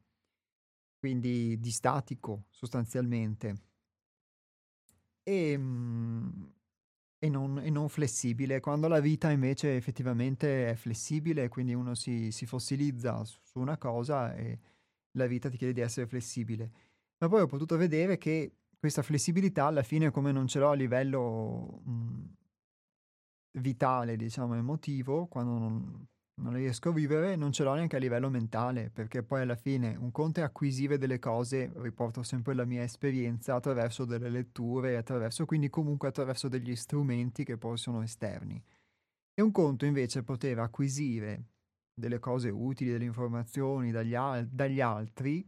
[0.97, 3.55] quindi di statico sostanzialmente.
[5.23, 6.53] E, mhmm,
[7.19, 12.31] e non, e non flessibile, quando la vita invece effettivamente è flessibile, quindi uno si,
[12.31, 14.59] si fossilizza su, su una cosa e
[15.17, 16.71] la vita ti chiede di essere flessibile.
[17.17, 20.73] Ma poi ho potuto vedere che questa flessibilità alla fine come non ce l'ho a
[20.73, 22.23] livello mh,
[23.59, 28.29] vitale, diciamo, emotivo, quando non, non riesco a vivere, non ce l'ho neanche a livello
[28.29, 32.83] mentale, perché poi alla fine un conto è acquisire delle cose, riporto sempre la mia
[32.83, 38.63] esperienza attraverso delle letture, attraverso, quindi comunque attraverso degli strumenti che poi sono esterni.
[39.33, 41.47] E un conto invece è poter acquisire
[41.93, 45.45] delle cose utili, delle informazioni dagli, al- dagli altri,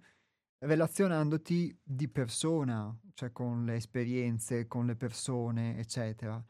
[0.62, 6.44] relazionandoti di persona, cioè con le esperienze, con le persone, eccetera.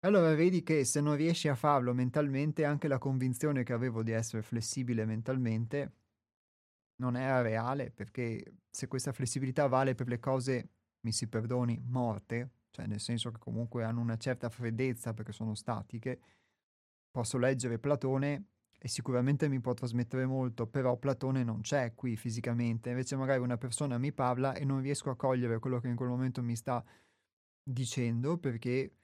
[0.00, 4.12] Allora vedi che se non riesci a farlo mentalmente, anche la convinzione che avevo di
[4.12, 5.92] essere flessibile mentalmente
[6.96, 10.68] non era reale, perché se questa flessibilità vale per le cose,
[11.00, 15.54] mi si perdoni, morte, cioè nel senso che comunque hanno una certa freddezza perché sono
[15.54, 16.20] statiche,
[17.10, 18.44] posso leggere Platone
[18.78, 23.56] e sicuramente mi può trasmettere molto, però Platone non c'è qui fisicamente, invece magari una
[23.56, 26.84] persona mi parla e non riesco a cogliere quello che in quel momento mi sta
[27.62, 28.96] dicendo perché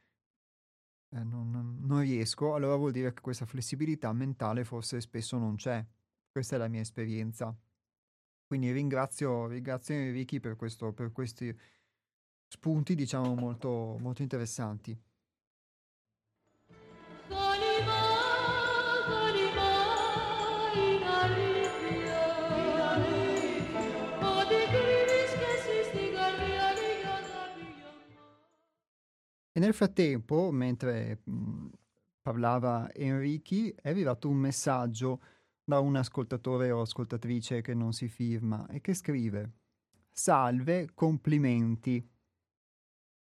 [1.14, 5.84] eh, non, non riesco, allora vuol dire che questa flessibilità mentale forse spesso non c'è.
[6.30, 7.54] Questa è la mia esperienza.
[8.46, 11.54] Quindi ringrazio, ringrazio Enrichi per, per questi
[12.48, 14.98] spunti, diciamo, molto, molto interessanti.
[29.55, 31.70] E nel frattempo, mentre mh, mhmm,
[32.22, 35.20] parlava Enrichi, è arrivato un messaggio
[35.62, 39.53] da un ascoltatore o ascoltatrice che non si firma e che scrive
[40.11, 42.07] Salve, complimenti,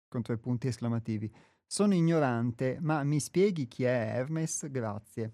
[0.08, 1.32] con tre punti esclamativi.
[1.66, 4.70] Sono ignorante, ma mi spieghi chi è Hermes?
[4.70, 5.34] Grazie.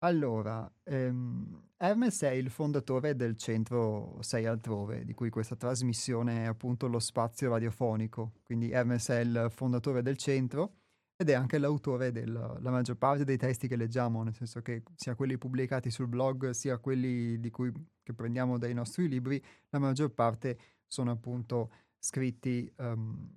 [0.00, 6.46] Allora, ehm, Hermes è il fondatore del centro Sei Altrove, di cui questa trasmissione è
[6.46, 8.34] appunto lo spazio radiofonico.
[8.42, 10.74] Quindi Hermes è il fondatore del centro
[11.16, 15.14] ed è anche l'autore della maggior parte dei testi che leggiamo, nel senso che sia
[15.14, 17.72] quelli pubblicati sul blog, sia quelli di cui,
[18.02, 23.28] che prendiamo dai nostri libri, la maggior parte sono appunto scritti um,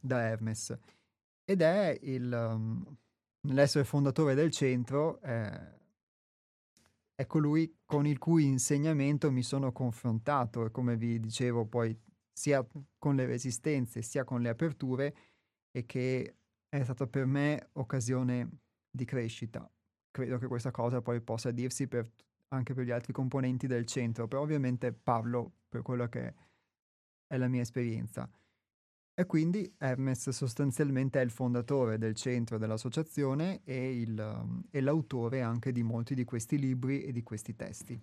[0.00, 0.76] da Hermes.
[1.44, 2.96] Ed è il, um,
[3.42, 5.80] nell'essere fondatore del centro, eh,
[7.14, 11.96] è colui con il cui insegnamento mi sono confrontato e come vi dicevo poi
[12.32, 12.66] sia
[12.98, 15.14] con le resistenze sia con le aperture
[15.70, 16.36] e che
[16.68, 18.48] è stata per me occasione
[18.90, 19.70] di crescita.
[20.10, 22.10] Credo che questa cosa poi possa dirsi per,
[22.48, 26.34] anche per gli altri componenti del centro, però ovviamente parlo per quello che
[27.26, 28.30] è la mia esperienza.
[29.14, 35.42] E quindi Hermes sostanzialmente è il fondatore del centro dell'associazione e, il, um, e l'autore
[35.42, 38.02] anche di molti di questi libri e di questi testi.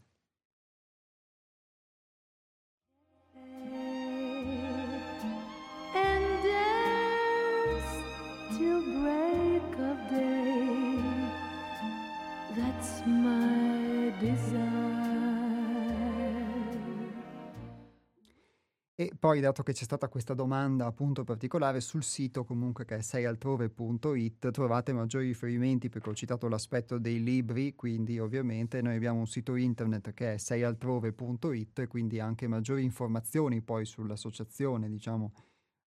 [19.19, 24.51] Poi, dato che c'è stata questa domanda appunto particolare, sul sito comunque che è seialtrove.it
[24.51, 29.55] trovate maggiori riferimenti perché ho citato l'aspetto dei libri, quindi ovviamente noi abbiamo un sito
[29.55, 35.33] internet che è seialtrove.it e quindi anche maggiori informazioni poi sull'associazione, diciamo,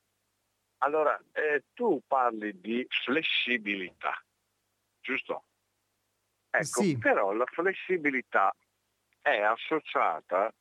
[0.85, 4.20] Allora, eh, tu parli di flessibilità,
[5.01, 5.45] giusto?
[6.51, 6.99] Ecco, sì.
[6.99, 8.55] però la flessibilità
[9.20, 10.53] è associata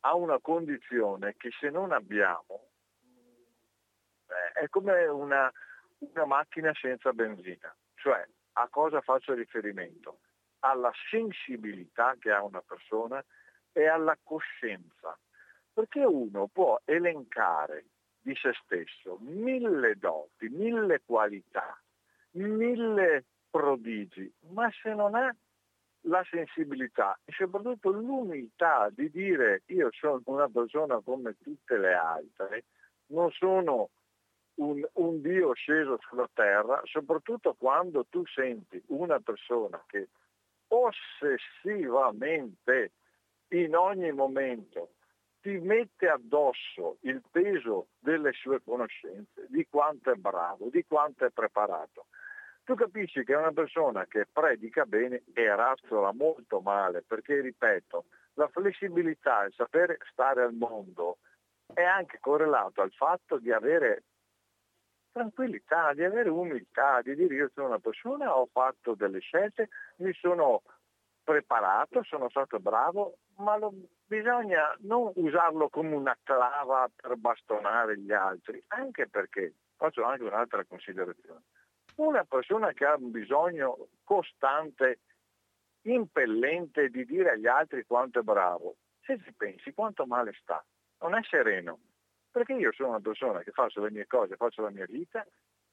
[0.00, 2.70] a una condizione che se non abbiamo
[4.26, 5.50] eh, è come una,
[5.98, 7.74] una macchina senza benzina.
[7.94, 10.20] Cioè, a cosa faccio riferimento?
[10.60, 13.24] Alla sensibilità che ha una persona
[13.72, 15.16] e alla coscienza.
[15.72, 17.84] Perché uno può elencare
[18.30, 21.76] di se stesso, mille doti, mille qualità,
[22.32, 25.34] mille prodigi, ma se non ha
[26.04, 32.66] la sensibilità e soprattutto l'umiltà di dire io sono una persona come tutte le altre,
[33.06, 33.90] non sono
[34.54, 40.06] un, un Dio sceso sulla terra, soprattutto quando tu senti una persona che
[40.68, 42.92] ossessivamente
[43.48, 44.92] in ogni momento
[45.40, 51.30] ti mette addosso il peso delle sue conoscenze, di quanto è bravo, di quanto è
[51.30, 52.06] preparato.
[52.64, 58.48] Tu capisci che una persona che predica bene e razzola molto male, perché, ripeto, la
[58.48, 61.18] flessibilità, il sapere stare al mondo
[61.72, 64.04] è anche correlato al fatto di avere
[65.10, 70.12] tranquillità, di avere umiltà, di dire io sono una persona, ho fatto delle scelte, mi
[70.12, 70.62] sono
[71.24, 73.72] preparato, sono stato bravo, ma lo,
[74.10, 80.64] bisogna non usarlo come una clava per bastonare gli altri, anche perché, faccio anche un'altra
[80.64, 81.42] considerazione,
[81.96, 84.98] una persona che ha un bisogno costante,
[85.82, 90.62] impellente di dire agli altri quanto è bravo, se ci pensi quanto male sta,
[91.02, 91.78] non è sereno,
[92.32, 95.24] perché io sono una persona che faccio le mie cose, faccio la mia vita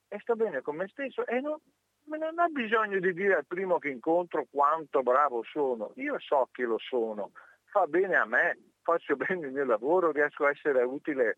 [0.08, 1.58] e sto bene con me stesso e non,
[2.04, 6.64] non ho bisogno di dire al primo che incontro quanto bravo sono, io so che
[6.64, 7.32] lo sono,
[7.70, 11.38] fa bene a me, faccio bene il mio lavoro, riesco a essere utile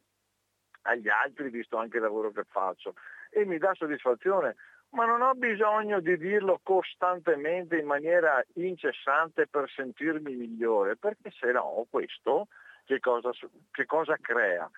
[0.83, 2.93] agli altri visto anche il lavoro che faccio
[3.29, 4.55] e mi dà soddisfazione,
[4.91, 11.51] ma non ho bisogno di dirlo costantemente in maniera incessante per sentirmi migliore, perché se
[11.51, 12.47] no questo
[12.85, 13.29] che cosa,
[13.71, 14.69] che cosa crea?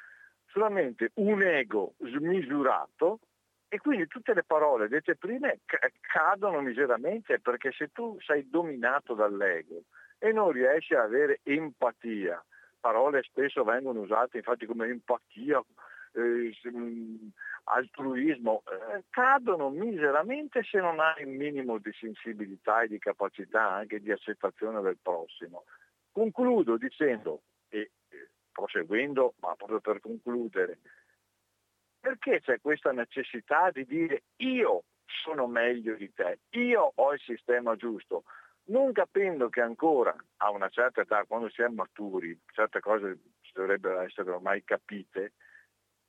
[0.47, 3.19] Solamente un ego smisurato
[3.69, 5.49] e quindi tutte le parole dette prima
[6.01, 9.83] cadono miseramente perché se tu sei dominato dall'ego
[10.23, 12.45] e non riesci ad avere empatia,
[12.79, 15.59] parole spesso vengono usate infatti come empatia,
[16.13, 17.27] eh, mm,
[17.63, 23.99] altruismo, eh, cadono miseramente se non hai un minimo di sensibilità e di capacità anche
[23.99, 25.63] di accettazione del prossimo.
[26.11, 27.89] Concludo dicendo, e
[28.51, 30.77] proseguendo, ma proprio per concludere,
[31.99, 34.83] perché c'è questa necessità di dire io
[35.23, 38.23] sono meglio di te, io ho il sistema giusto,
[38.71, 43.19] non capendo che ancora a una certa età, quando si è maturi, certe cose
[43.53, 45.33] dovrebbero essere ormai capite,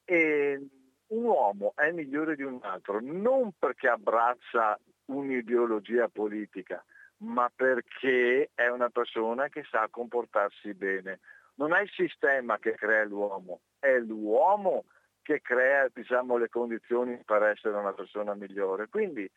[0.05, 6.85] un uomo è migliore di un altro non perché abbraccia un'ideologia politica,
[7.19, 11.21] ma perché è una persona che sa comportarsi bene.
[11.55, 14.85] Non è il sistema che crea l'uomo, è l'uomo
[15.23, 18.89] che crea diciamo, le condizioni per essere una persona migliore.
[18.89, 19.31] Quindi,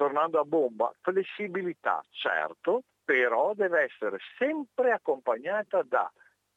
[0.00, 6.10] tornando a bomba, flessibilità certo, però deve essere sempre accompagnata da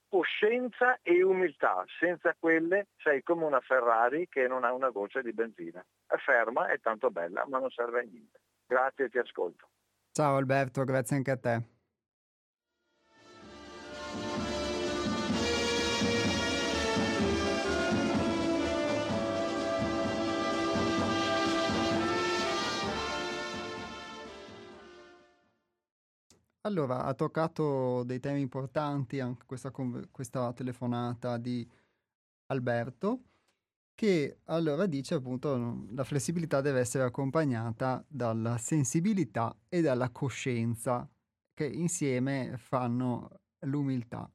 [0.07, 1.83] coscienza e umiltà.
[1.99, 5.85] Senza quelle sei come una Ferrari che non ha una goccia di benzina.
[6.07, 8.39] È ferma, è tanto bella, ma non serve a niente.
[8.65, 9.67] Grazie, ti ascolto.
[10.13, 11.72] Ciao Alberto, grazie anche a te.
[26.65, 29.71] Allora, ha toccato dei temi importanti anche questa,
[30.11, 31.67] questa telefonata di
[32.47, 33.23] Alberto
[33.95, 41.09] che allora dice appunto la flessibilità deve essere accompagnata dalla sensibilità e dalla coscienza
[41.53, 44.31] che insieme fanno l'umiltà.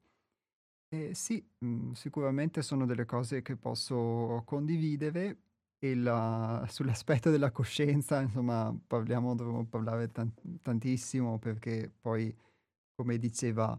[0.90, 5.42] E sì, mh, sicuramente sono delle cose che posso condividere
[5.78, 12.34] e la- sull'aspetto della coscienza, insomma, parliamo, dovremmo parlare tan- tantissimo perché poi,
[12.94, 13.78] come diceva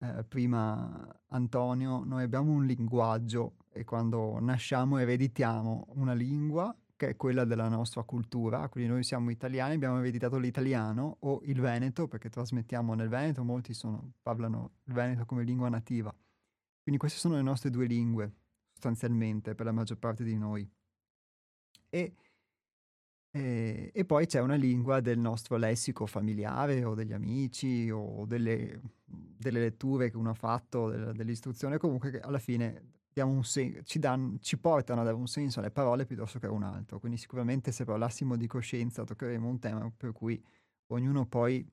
[0.00, 7.16] eh, prima Antonio, noi abbiamo un linguaggio e quando nasciamo ereditiamo una lingua che è
[7.16, 12.30] quella della nostra cultura, quindi noi siamo italiani, abbiamo ereditato l'italiano o il veneto, perché
[12.30, 16.14] trasmettiamo nel Veneto, molti sono, parlano il veneto come lingua nativa.
[16.82, 18.32] Quindi queste sono le nostre due lingue,
[18.72, 20.66] sostanzialmente, per la maggior parte di noi.
[21.92, 22.12] E
[23.30, 28.80] e, e poi c'è una lingua del nostro lessico familiare o degli amici o delle,
[29.04, 32.92] delle letture che uno ha fatto, del- dell'istruzione, comunque che alla fine
[33.42, 36.62] sen- ci, dan- ci portano a dare un senso alle parole piuttosto che a un
[36.62, 36.98] altro.
[36.98, 40.42] Quindi sicuramente se parlassimo di coscienza toccheremo un tema per cui
[40.88, 41.66] ognuno poi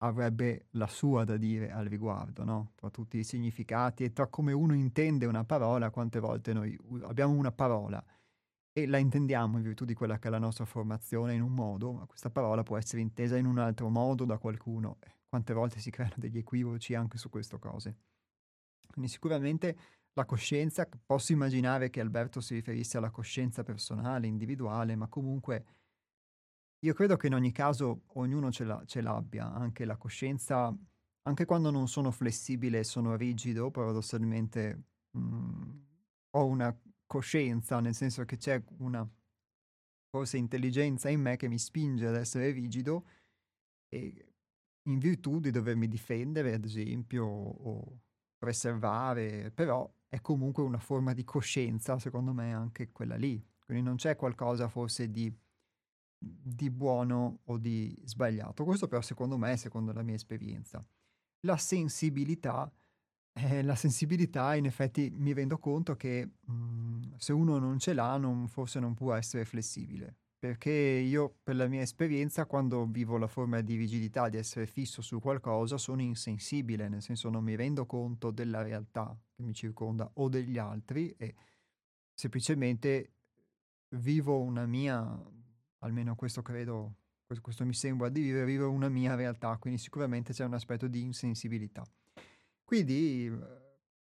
[0.00, 2.72] avrebbe la sua da dire al riguardo, no?
[2.76, 7.34] Tra tutti i significati e tra come uno intende una parola, quante volte noi abbiamo
[7.34, 8.02] una parola
[8.82, 11.92] e la intendiamo in virtù di quella che è la nostra formazione in un modo,
[11.92, 14.98] ma questa parola può essere intesa in un altro modo da qualcuno.
[15.00, 17.96] Eh, Quante volte si creano degli equivoci anche su queste cose.
[18.90, 19.76] Quindi sicuramente
[20.12, 25.64] la coscienza, posso immaginare che Alberto si riferisse alla coscienza personale, individuale, ma comunque
[26.80, 30.74] io credo che in ogni caso ognuno ce, l'ha- ce l'abbia, anche la coscienza,
[31.22, 34.82] anche quando non sono flessibile e sono rigido, paradossalmente
[35.16, 35.70] mm,
[36.30, 36.76] ho una
[37.08, 39.08] coscienza, nel senso che c'è una
[40.10, 43.04] forse intelligenza in me che mi spinge ad essere rigido
[43.88, 44.32] e
[44.82, 48.00] in virtù di dovermi difendere, ad esempio, o
[48.38, 53.44] preservare, però è comunque una forma di coscienza, secondo me, anche quella lì.
[53.64, 55.30] Quindi non c'è qualcosa forse di,
[56.18, 58.64] di buono o di sbagliato.
[58.64, 60.82] Questo però secondo me, secondo la mia esperienza.
[61.40, 62.72] La sensibilità
[63.32, 68.16] eh, la sensibilità in effetti mi rendo conto che, mhmm, se uno non ce l'ha
[68.16, 73.26] non forse non può essere flessibile, perché io per la mia esperienza quando vivo la
[73.26, 77.86] forma di rigidità, di essere fisso su qualcosa, sono insensibile, nel senso non mi rendo
[77.86, 81.34] conto della realtà che mi circonda o degli altri e
[82.14, 83.12] semplicemente
[83.90, 85.20] vivo una mia
[85.80, 86.94] almeno questo credo,
[87.26, 90.88] ques questo mi sembra di vivere, vivo una mia realtà, quindi sicuramente c'è un aspetto
[90.88, 91.84] di insensibilità.
[92.68, 93.56] Quindi, uhm,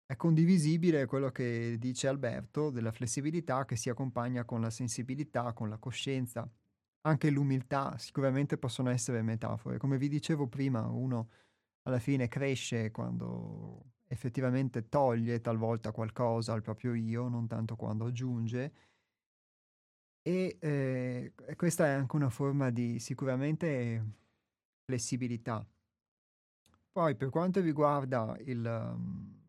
[0.08, 5.70] è condivisibile quello che dice Alberto della flessibilità che si accompagna con la sensibilità, con
[5.70, 6.50] la coscienza,
[7.02, 9.78] anche l'umiltà, sicuramente possono essere metafore.
[9.78, 11.30] Come vi dicevo prima, uno
[11.84, 18.74] alla fine cresce quando effettivamente toglie talvolta qualcosa al proprio io, non tanto quando aggiunge.
[20.28, 24.04] E, ehm, e questa è anche una forma di sicuramente
[24.86, 25.66] flessibilità.
[26.96, 29.42] Poi per quanto riguarda il mhmm,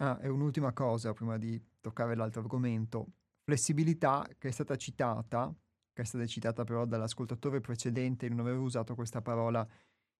[0.00, 3.06] ah, e un'ultima cosa prima di toccare l'altro argomento,
[3.42, 5.50] flessibilità che è stata citata,
[5.94, 9.66] che è stata citata però dall'ascoltatore precedente, non avevo usato questa parola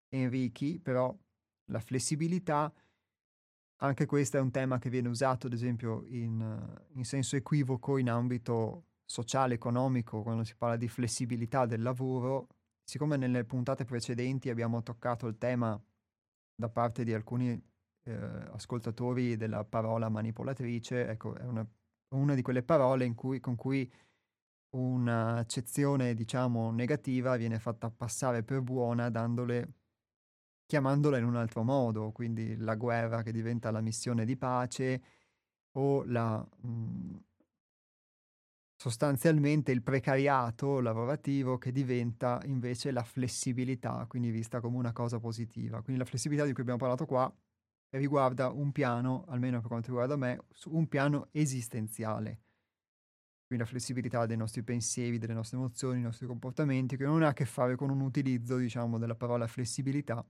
[0.09, 1.15] Enrichi, però
[1.67, 2.73] la flessibilità,
[3.81, 6.41] anche questo è un tema che viene usato ad esempio in
[6.95, 12.49] in senso equivoco in ambito sociale, economico, quando si parla di flessibilità del lavoro.
[12.83, 15.79] Siccome nelle puntate precedenti abbiamo toccato il tema
[16.61, 17.51] da parte di alcuni,
[18.05, 21.65] ehm, ascoltatori della parola manipolatrice, ecco, è una
[22.11, 23.89] una di quelle parole cui con cui
[24.71, 29.75] un'accezione, diciamo, negativa viene fatta passare per buona dandole
[30.67, 35.03] chiamandola in un altro modo, quindi la guerra che diventa la missione di pace
[35.79, 37.21] o la mhmm
[38.81, 45.83] Sostanzialmente il precariato lavorativo che diventa invece la flessibilità, quindi vista come una cosa positiva.
[45.83, 47.33] Quindi la flessibilità di cui abbiamo parlato qua
[47.91, 52.41] riguarda un piano, almeno per quanto riguarda me, un piano esistenziale.
[53.49, 57.29] Quindi la flessibilità dei nostri pensieri, delle nostre emozioni, dei nostri comportamenti, che non ha
[57.29, 60.25] a che fare con un utilizzo, diciamo, della parola flessibilità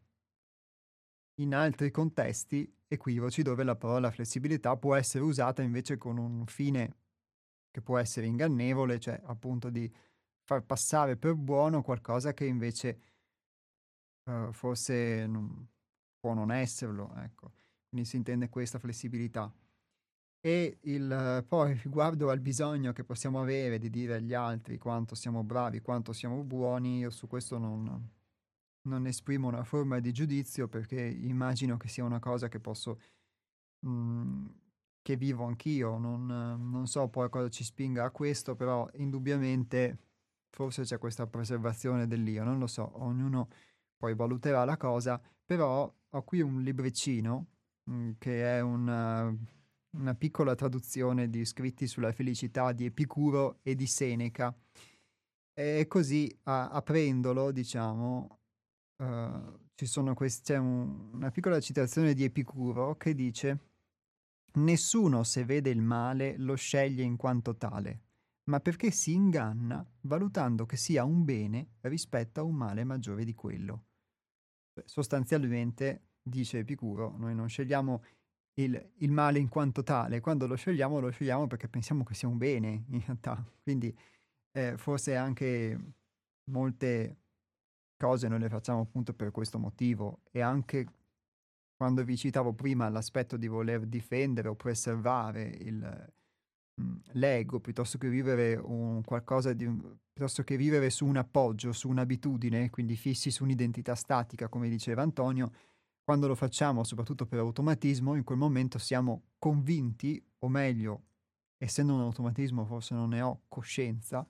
[1.41, 6.97] in altri contesti equivoci dove la parola flessibilità può essere usata invece con un fine
[7.71, 9.91] che può essere ingannevole, cioè appunto di
[10.43, 13.01] far passare per buono qualcosa che invece
[14.25, 15.67] eh, forse non-
[16.19, 17.53] può non esserlo, ecco.
[17.89, 19.53] Quindi si intende questa flessibilità.
[20.41, 25.43] E il, poi riguardo al bisogno che possiamo avere di dire agli altri quanto siamo
[25.43, 28.11] bravi, quanto siamo buoni, io su questo non,
[28.83, 33.01] non esprimo una forma di giudizio perché immagino che sia una cosa che posso
[33.87, 34.47] mm,
[35.03, 39.99] che vivo anch'io, non, non so poi cosa ci spinga a questo, però indubbiamente
[40.51, 43.49] forse c'è questa preservazione dell'io, non lo so, ognuno
[43.97, 47.47] poi valuterà la cosa, però ho qui un libricino
[47.91, 49.35] mm, che è una,
[49.91, 54.55] una, piccola traduzione di scritti sulla felicità di Epicuro e di Seneca.
[55.53, 58.39] E così, a, aprendolo, diciamo,
[58.99, 63.68] uh, quest- c'è un, una piccola citazione di Epicuro che dice
[64.55, 68.01] Nessuno se vede il male lo sceglie in quanto tale,
[68.45, 73.35] ma perché si inganna valutando che sia un bene rispetto a un male maggiore di
[73.35, 73.85] quello.
[74.85, 78.03] Sostanzialmente, dice Epicuro, noi non scegliamo
[78.55, 82.29] il, il, male in quanto tale, quando lo scegliamo lo scegliamo perché pensiamo che sia
[82.29, 83.97] un bene in realtà, quindi
[84.53, 85.79] eh, forse anche
[86.45, 87.19] molte
[87.97, 90.23] cose noi le facciamo appunto per questo motivo.
[90.31, 90.87] E anche
[91.79, 96.13] quando vi citavo prima l'aspetto di voler difendere o preservare il,
[96.81, 99.65] mm, l'ego piuttosto che vivere un qualcosa di
[100.13, 105.03] piuttosto che vivere su un appoggio, su un'abitudine, quindi fissi su un'identità statica, come diceva
[105.03, 105.53] Antonio,
[106.03, 111.05] quando lo facciamo, soprattutto per automatismo, in quel momento siamo convinti, o meglio,
[111.57, 114.27] essendo un automatismo forse non ne ho coscienza,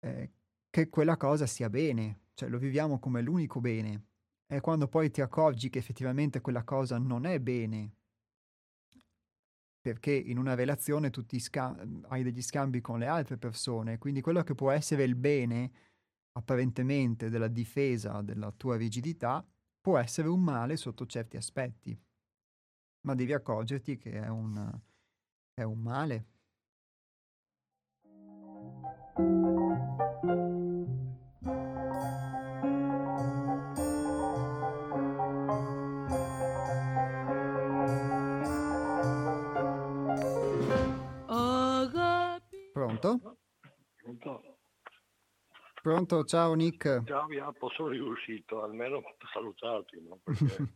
[0.00, 0.32] eh,
[0.68, 4.06] che quella cosa sia bene, cioè lo viviamo come l'unico bene.
[4.52, 7.96] E quando poi ti accorgi che effettivamente quella cosa non è bene,
[9.80, 11.74] perché in una relazione tu sca-
[12.08, 15.72] hai degli scambi con le altre persone, quindi quello che può essere il bene
[16.32, 19.42] apparentemente della difesa della tua rigidità
[19.80, 21.98] può essere un male sotto certi aspetti,
[23.06, 24.70] ma devi accorgerti che è un,
[25.54, 26.26] è un male.
[43.02, 43.36] Pronto?
[43.96, 44.58] Pronto?
[45.82, 47.02] Pronto, ciao Nick.
[47.04, 50.00] Ciao, Iapo, sono riuscito almeno a salutarti.
[50.00, 50.20] No?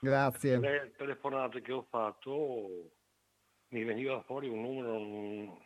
[0.00, 0.58] Grazie.
[0.58, 2.90] Le telefonate che ho fatto
[3.68, 5.62] mi veniva fuori un numero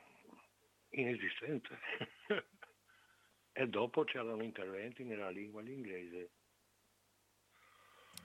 [0.90, 1.78] inesistente.
[3.52, 6.30] e dopo c'erano interventi nella lingua l'inglese.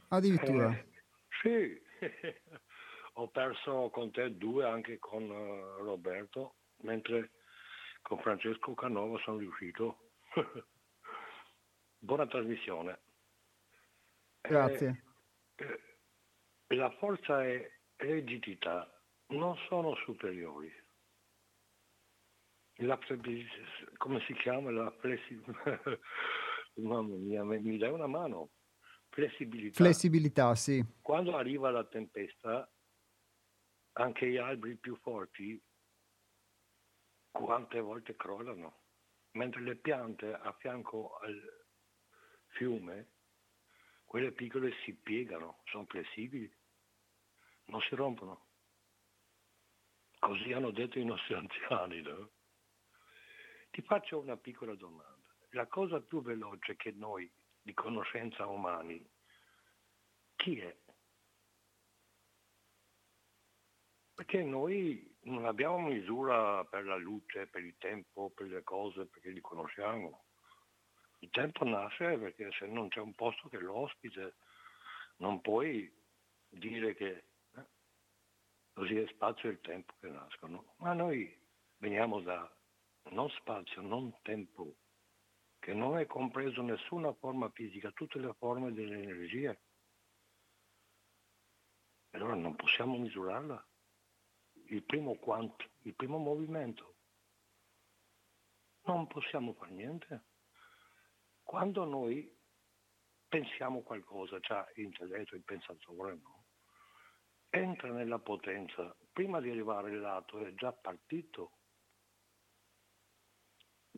[0.10, 0.78] Addirittura?
[0.78, 0.88] Eh,
[1.42, 1.82] sì,
[3.14, 7.32] ho perso con te due anche con uh, Roberto, mentre
[8.06, 10.12] con Francesco Canova sono riuscito.
[11.98, 13.00] Buona trasmissione.
[14.42, 15.04] Grazie.
[15.56, 15.82] Eh,
[16.68, 18.88] eh, la forza e rigidità
[19.30, 20.72] non sono superiori.
[22.80, 23.00] La,
[23.98, 24.70] come si chiama?
[24.70, 25.80] La flessibilità.
[26.76, 28.52] Mamma mia, mi dai una mano.
[29.10, 29.84] Flessibilità.
[29.84, 30.86] Flessibilità, sì.
[31.02, 32.70] Quando arriva la tempesta,
[33.94, 35.60] anche gli alberi più forti
[37.36, 38.84] quante volte crollano,
[39.32, 41.66] mentre le piante a fianco al
[42.54, 43.10] fiume,
[44.06, 46.50] quelle piccole si piegano, sono flessibili,
[47.66, 48.46] non si rompono.
[50.18, 52.02] Così hanno detto i nostri anziani.
[52.02, 52.32] No?
[53.72, 55.36] Ti faccio una piccola domanda.
[55.50, 57.30] La cosa più veloce che noi
[57.62, 59.06] di conoscenza umani,
[60.38, 60.74] chi è?
[64.16, 69.30] Perché noi non abbiamo misura per la luce, per il tempo, per le cose, perché
[69.30, 70.24] li conosciamo.
[71.20, 74.36] Il tempo nasce perché se non c'è un posto che lo ospite,
[75.18, 75.92] non puoi
[76.48, 77.24] dire che
[77.56, 77.66] eh,
[78.74, 80.76] così è spazio e il tempo che nascono.
[80.78, 81.38] Ma noi
[81.78, 82.50] veniamo da
[83.10, 84.76] non spazio, non tempo,
[85.60, 89.60] che non è compreso nessuna forma fisica, tutte le forme delle energie.
[92.12, 93.66] Allora non possiamo misurarla
[94.68, 96.96] il primo quanto, il primo movimento.
[98.84, 100.24] Non possiamo fare niente.
[101.44, 102.32] Quando noi
[103.28, 106.46] pensiamo qualcosa, cioè l'intelletto, il pensatore, no?
[107.50, 111.52] entra nella potenza, prima di arrivare al lato è già partito.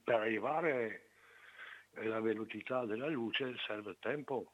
[0.03, 1.09] Per arrivare
[1.95, 4.53] alla velocità della luce serve tempo,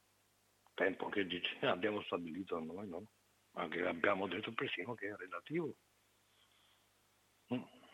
[0.73, 1.27] tempo che
[1.61, 3.07] abbiamo stabilito noi, no?
[3.52, 5.76] Ma che abbiamo detto persino che è relativo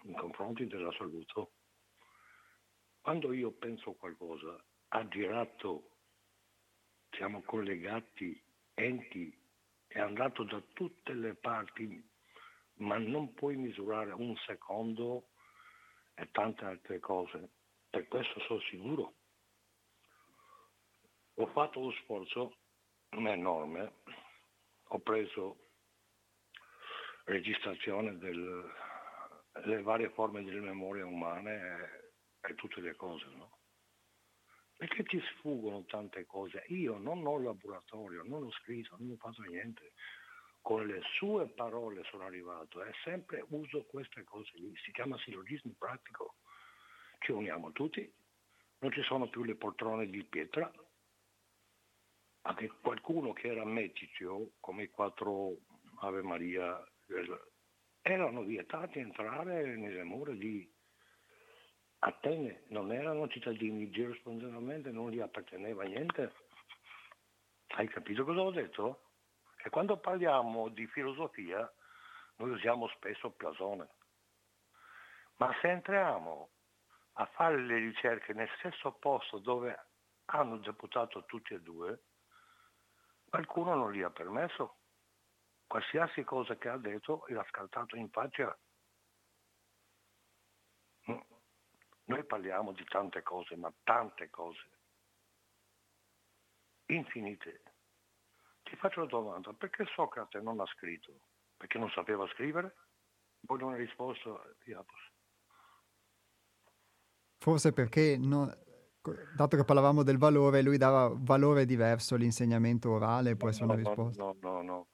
[0.03, 1.51] in confronti dell'assoluto.
[3.01, 5.97] Quando io penso qualcosa, aggirato,
[7.11, 8.41] siamo collegati,
[8.73, 9.35] enti,
[9.87, 12.07] è andato da tutte le parti,
[12.75, 15.29] ma non puoi misurare un secondo
[16.13, 17.49] e tante altre cose.
[17.89, 19.13] Per questo sono sicuro.
[21.35, 22.57] Ho fatto uno sforzo
[23.09, 23.93] enorme,
[24.89, 25.69] ho preso
[27.23, 28.17] registrazione
[29.53, 32.11] delle varie forme delle memorie umane
[32.41, 33.57] e, tutte le cose, no?
[34.77, 36.63] Perché ti sfuggono tante cose.
[36.67, 39.93] Io non ho laboratorio, non ho scritto, non ho fatto niente.
[40.61, 44.73] Con le sue parole sono arrivato e sempre uso queste cose lì.
[44.77, 46.35] Si chiama sillogismo pratico.
[47.19, 48.09] Ci uniamo tutti,
[48.79, 50.71] non ci sono più le poltrone di pietra.
[52.43, 55.57] Anche qualcuno che era meticio, come i quattro
[55.99, 56.81] Ave Maria,
[58.01, 60.69] erano vietati entrare nelle mura di
[62.01, 66.31] Atene, non erano cittadini, giurisprudenzialmente non gli apparteneva niente.
[67.67, 69.11] Hai capito cosa ho detto?
[69.57, 71.69] Che quando parliamo di filosofia
[72.37, 73.89] noi usiamo spesso Platone,
[75.37, 76.49] ma se entriamo
[77.13, 79.77] a fare le ricerche nel stesso posto dove
[80.25, 82.03] hanno deputato tutti e due,
[83.29, 84.78] qualcuno non gli ha permesso.
[85.69, 88.57] Qualsiasi cosa che ha detto l'ha scartato in faccia.
[91.11, 91.19] Mm.
[92.05, 94.67] Noi parliamo di tante cose, ma tante cose.
[96.87, 97.61] Infinite.
[98.63, 101.13] Ti faccio una domanda, perché Socrate non ha scritto?
[101.55, 102.75] Perché non sapeva scrivere?
[103.45, 104.99] Poi non ha risposto, Diapos.
[107.37, 108.51] Forse perché, no,
[109.35, 113.81] dato che parlavamo del valore, lui dava valore diverso all'insegnamento orale, può essere no, una
[113.83, 114.23] risposta.
[114.23, 114.87] No, no, no.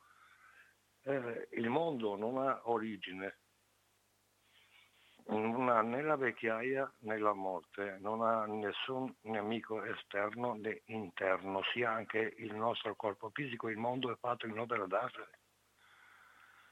[1.07, 3.37] Eh, il mondo non ha origine,
[5.27, 11.61] non ha né la vecchiaia né la morte, non ha nessun nemico esterno né interno,
[11.73, 15.29] sia anche il nostro corpo fisico, il mondo è fatto in opera d'arte.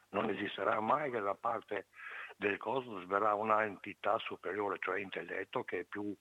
[0.10, 1.88] Non esisterà mai che la parte
[2.36, 6.16] del cosmos verrà una entità superiore, cioè intelletto, che è più,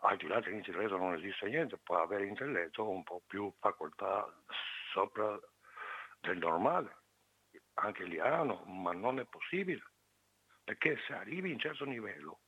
[0.00, 4.28] al di là dell'intelletto non esiste niente, può avere intelletto un po' più facoltà
[4.92, 5.38] sopra
[6.20, 6.95] del normale,
[7.76, 9.82] anche lì hanno, ma non è possibile,
[10.64, 12.40] perché se arrivi a un certo livello,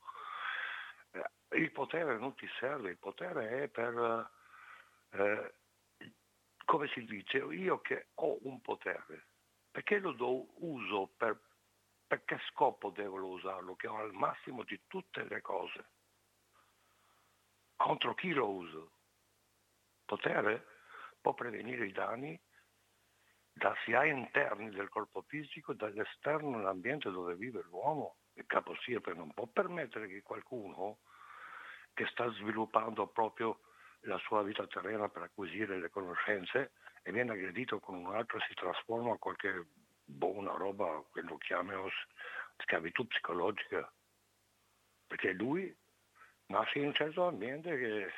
[1.11, 4.29] eh, il potere non ti serve, il potere è per,
[5.11, 5.53] eh,
[6.65, 9.25] come si dice, io che ho un potere,
[9.71, 11.39] perché lo do uso per
[12.09, 13.75] per che scopo devo usarlo?
[13.75, 15.85] Che ho al massimo di tutte le cose.
[17.75, 18.91] Contro chi lo uso?
[20.05, 20.65] Potere
[21.21, 22.41] può prevenire i danni
[23.53, 28.15] da sia interni del corpo fisico, dall'esterno dell'ambiente dove vive l'uomo.
[28.33, 30.99] Il capo stirpe non può permettere che qualcuno
[31.93, 33.59] che sta sviluppando proprio
[34.03, 36.71] la sua vita terrena per acquisire le conoscenze
[37.01, 39.67] e viene aggredito con un altro si trasforma in qualche
[40.05, 41.89] boh, una roba che lo chiamiamo
[42.57, 43.91] schiavitù psicologica,
[45.07, 45.75] perché lui
[46.47, 48.11] nasce in un certo ambiente che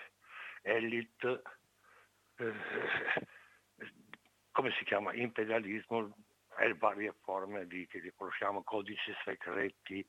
[0.61, 1.41] è elite,
[2.37, 2.53] eh,
[4.51, 6.13] come si chiama, imperialismo,
[6.57, 10.05] e varie forme di, che riconosciamo, codici segreti,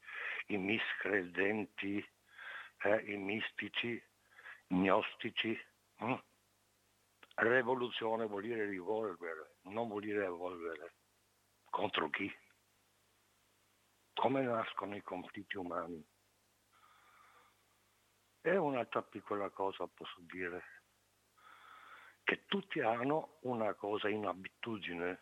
[0.47, 2.05] i miscredenti,
[2.85, 4.03] eh, i mistici,
[4.69, 5.59] gnostici.
[5.99, 6.15] Hm?
[7.35, 10.95] Rivoluzione vuol dire rivolvere, non vuol dire evolvere.
[11.71, 12.31] Contro chi?
[14.13, 16.05] Come nascono i conflitti umani?
[18.43, 20.82] E un'altra piccola cosa posso dire,
[22.25, 25.21] che tutti hanno una cosa in abitudine,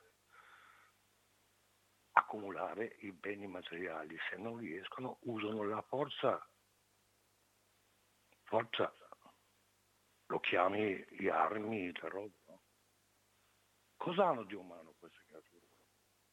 [2.13, 6.47] accumulare i beni materiali, se non riescono usano la forza,
[8.43, 8.93] forza,
[10.27, 12.59] lo chiami gli armi, il roba.
[13.97, 15.61] Cosa hanno di umano queste creature?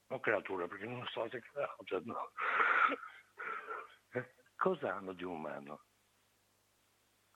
[0.08, 2.32] non creatura perché non so se create, no.
[4.12, 5.84] Eh, cosa hanno di umano?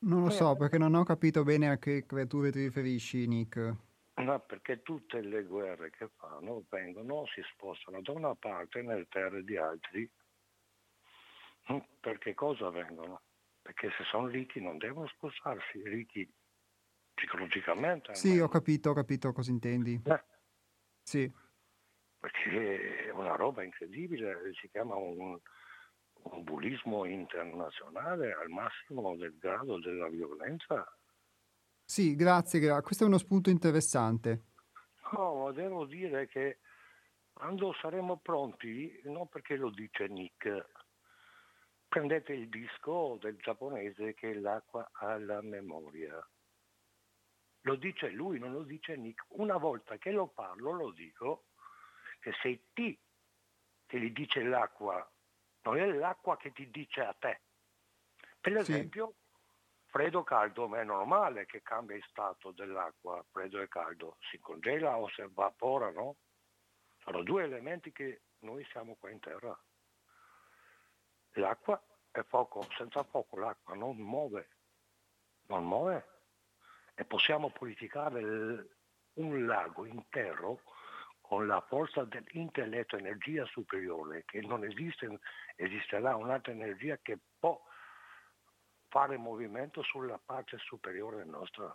[0.02, 3.76] Non lo so, perché non ho capito bene a che creature ti riferisci, Nick.
[4.16, 9.44] No, perché tutte le guerre che fanno vengono, si spostano da una parte nel terre
[9.44, 10.10] di altri.
[11.72, 13.22] Mm, perché cosa vengono?
[13.62, 16.32] Perché se sono ricchi non devono spostarsi, ricchi
[17.14, 18.16] psicologicamente.
[18.16, 20.02] Sì, ho capito, ho capito cosa intendi.
[20.04, 20.24] Eh.
[21.04, 21.32] Sì
[22.22, 25.40] perché è una roba incredibile, si chiama un,
[26.24, 30.86] un bullismo internazionale al massimo del grado della violenza.
[31.84, 34.46] Sì, grazie, gra- questo è uno spunto interessante.
[35.12, 36.60] No, ma devo dire che
[37.34, 40.70] quando saremo pronti, non perché lo dice Nick,
[41.88, 46.26] prendete il disco del giapponese che è l'acqua alla memoria.
[47.64, 49.26] Lo dice lui, non lo dice Nick.
[49.30, 51.48] Una volta che lo parlo, lo dico,
[52.20, 52.98] che sei ti
[53.92, 55.06] che gli dice l'acqua,
[55.64, 57.42] non è l'acqua che ti dice a te.
[58.40, 59.90] Per esempio, sì.
[59.92, 64.98] freddo caldo, ma è normale che cambia il stato dell'acqua, freddo e caldo, si congela
[64.98, 66.16] o si evapora, no?
[67.00, 69.58] Sono due elementi che noi siamo qua in terra.
[71.36, 74.50] L'acqua è fuoco, senza fuoco l'acqua non muove,
[75.48, 76.08] non muove.
[76.94, 78.78] E possiamo purificare
[79.14, 80.62] un lago intero
[81.32, 85.22] con la forza dell'intelletto, energia superiore, che non esiste,
[85.56, 87.58] esisterà un'altra energia che può
[88.90, 91.74] fare movimento sulla parte superiore nostra.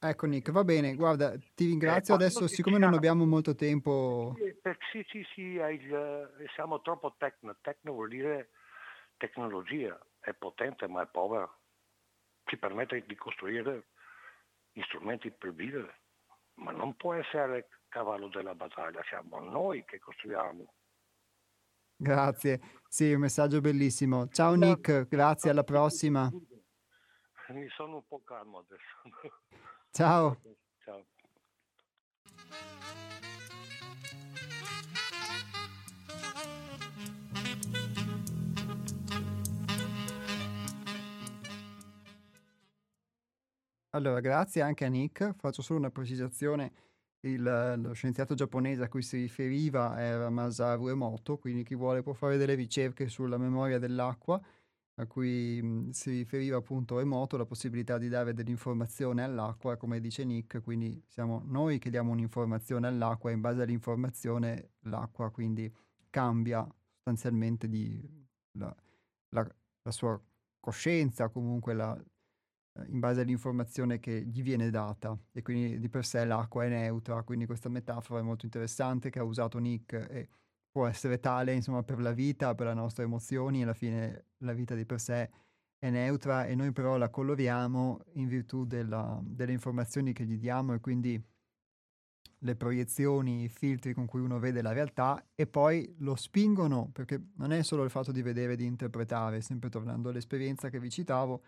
[0.00, 2.14] Ecco Nick, va bene, guarda, ti ringrazio.
[2.14, 4.34] Eh, Adesso, siccome non abbiamo molto tempo...
[4.92, 7.54] Sì, sì, sì, il, siamo troppo tecno.
[7.60, 8.48] Tecno vuol dire
[9.18, 11.54] tecnologia, è potente ma è povera.
[12.44, 13.88] Ci permette di costruire
[14.84, 15.98] strumenti per vivere,
[16.54, 20.72] ma non può essere cavallo della battaglia, siamo noi che costruiamo.
[21.96, 24.28] Grazie, sì, un messaggio bellissimo.
[24.28, 26.30] Ciao Nick, grazie, alla prossima.
[27.48, 28.82] Mi sono un po' calmo adesso.
[29.90, 30.40] Ciao.
[30.84, 31.06] Ciao.
[43.90, 45.34] Allora, grazie anche a Nick.
[45.34, 46.87] Faccio solo una precisazione.
[47.20, 52.12] Il, lo scienziato giapponese a cui si riferiva era Masaru Emoto, quindi chi vuole può
[52.12, 54.40] fare delle ricerche sulla memoria dell'acqua
[55.00, 60.24] a cui mh, si riferiva appunto Emoto, la possibilità di dare dell'informazione all'acqua, come dice
[60.24, 65.72] Nick, quindi siamo noi che diamo un'informazione all'acqua e in base all'informazione l'acqua quindi
[66.10, 66.66] cambia
[66.96, 67.68] sostanzialmente
[68.52, 68.74] la,
[69.30, 70.20] la, la, sua
[70.60, 72.04] coscienza, comunque la, eh,
[72.86, 75.16] in base all'informazione che gli viene data.
[75.32, 79.18] E quindi di per sé l'acqua è neutra, quindi questa metafora è molto interessante che
[79.18, 80.28] ha usato Nick e
[80.70, 84.74] può essere tale insomma per la vita, per le nostre emozioni, alla fine la vita
[84.74, 85.30] di per sé
[85.78, 90.74] è neutra e noi però la coloriamo in virtù della, delle informazioni che gli diamo
[90.74, 91.22] e quindi
[92.42, 97.30] le proiezioni, i filtri con cui uno vede la realtà e poi lo spingono, perché
[97.36, 101.42] non è solo il fatto di vedere, di interpretare, sempre tornando all'esperienza che vi citavo,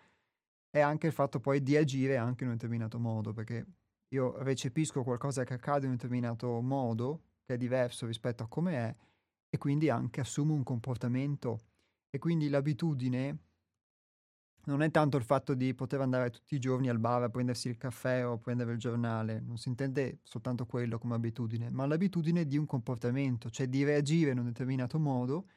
[0.71, 3.65] è anche il fatto poi di agire anche in un determinato modo, perché
[4.07, 8.73] io recepisco qualcosa che accade in un determinato modo, che è diverso rispetto a come
[8.73, 8.95] è,
[9.49, 11.59] e quindi anche assumo un comportamento.
[12.09, 13.37] E quindi l'abitudine
[14.63, 17.67] non è tanto il fatto di poter andare tutti i giorni al bar a prendersi
[17.67, 21.85] il caffè o a prendere il giornale, non si intende soltanto quello come abitudine, ma
[21.85, 25.47] l'abitudine di un comportamento, cioè di reagire in un determinato modo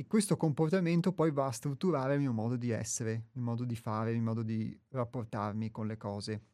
[0.00, 3.76] e questo comportamento poi va a strutturare il mio modo di essere, il modo di
[3.76, 6.44] fare, il modo di rapportarmi con le cose.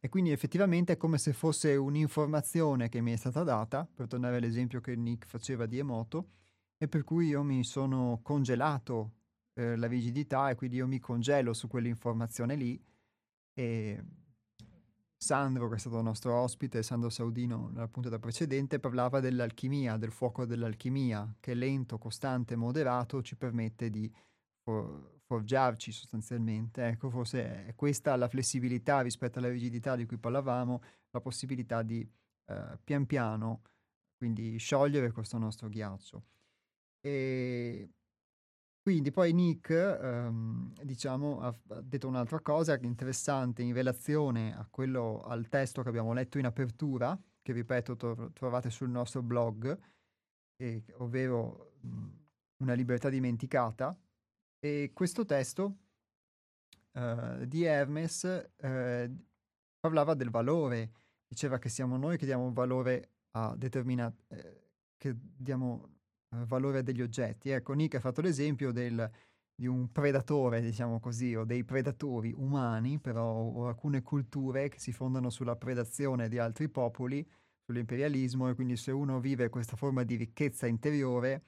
[0.00, 4.38] E quindi effettivamente è come se fosse un'informazione che mi è stata data, per tornare
[4.38, 6.30] all'esempio che Nick faceva di Emoto,
[6.76, 9.12] e per cui io mi sono congelato
[9.52, 12.84] eh, la rigidità e quindi io mi congelo su quell'informazione lì.
[13.52, 14.04] E
[15.22, 20.46] Sandro, che è stato nostro ospite, Sandro Saudino, nella puntata precedente, parlava dell'alchimia, del fuoco
[20.46, 24.10] dell'alchimia, che lento, costante, moderato ci permette di
[24.62, 26.86] for- forgiarci sostanzialmente.
[26.86, 32.00] Ecco, forse è questa la flessibilità rispetto alla rigidità di cui parlavamo, la possibilità di
[32.46, 33.62] eh, pian piano
[34.20, 36.24] quindi sciogliere questo nostro ghiaccio.
[37.00, 37.88] E
[38.82, 45.48] quindi poi Nick, ehm, diciamo, ha, detto un'altra cosa interessante in relazione a quello, al
[45.48, 49.78] testo che abbiamo letto in apertura, che ripeto to- trovate sul nostro blog,
[50.56, 52.18] eh, ovvero mh,
[52.60, 53.98] Una libertà dimenticata,
[54.58, 55.76] e questo testo
[56.92, 59.26] uh, di Hermes uh,
[59.78, 60.92] parlava del valore,
[61.26, 65.99] diceva che siamo noi che diamo valore a determinati, eh, che diamo
[66.46, 67.50] valore degli oggetti.
[67.50, 69.10] Ecco, Nick ha fatto l'esempio del,
[69.54, 74.92] di un predatore, diciamo così, o dei predatori umani, però, o alcune culture che si
[74.92, 77.26] fondano sulla predazione di altri popoli,
[77.66, 81.44] sull'imperialismo, e quindi se uno vive questa forma di ricchezza interiore,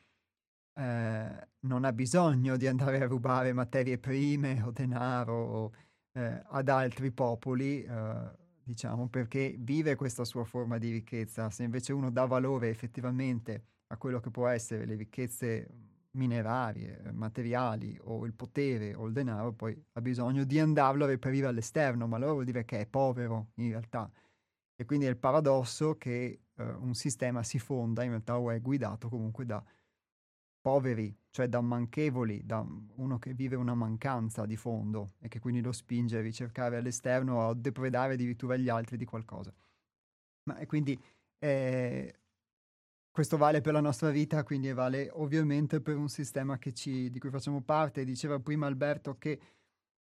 [0.75, 5.73] eh, non ha bisogno di andare a rubare materie prime o denaro o,
[6.13, 8.31] eh, ad altri popoli, eh,
[8.63, 11.51] diciamo, perché vive questa sua forma di ricchezza.
[11.51, 15.69] Se invece uno dà valore effettivamente a quello che può essere le ricchezze
[16.13, 21.47] minerarie, materiali o il potere o il denaro, poi ha bisogno di andarlo a reperire
[21.47, 24.11] all'esterno, ma allora vuol dire che è povero in realtà.
[24.75, 28.61] E quindi è il paradosso che uh, un sistema si fonda in realtà o è
[28.61, 29.63] guidato comunque da
[30.61, 32.65] poveri, cioè da manchevoli, da
[32.95, 37.37] uno che vive una mancanza di fondo e che quindi lo spinge a ricercare all'esterno
[37.37, 39.53] o a depredare addirittura gli altri di qualcosa.
[40.45, 41.01] Ma e quindi
[41.39, 42.22] eh,
[43.13, 47.31] questo vale per la nostra vita, quindi vale ovviamente per un sistema ci, di cui
[47.31, 48.05] facciamo parte.
[48.05, 49.39] Diceva prima Alberto che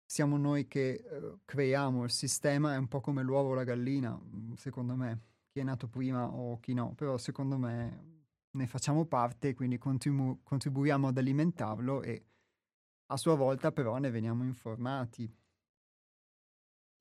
[0.06, 4.18] siamo noi che eh, creiamo il sistema, è un po' come l'uovo o la gallina,
[4.56, 5.22] secondo me.
[5.52, 8.20] chi è nato prima o chi no, però secondo me
[8.52, 12.24] ne facciamo parte, quindi contribu- contribuiamo ad alimentarlo e
[13.08, 15.32] a sua volta però ne veniamo informati.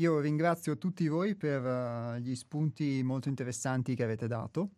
[0.01, 4.71] Io ringrazio tutti voi per uh, gli spunti molto interessanti che avete dato.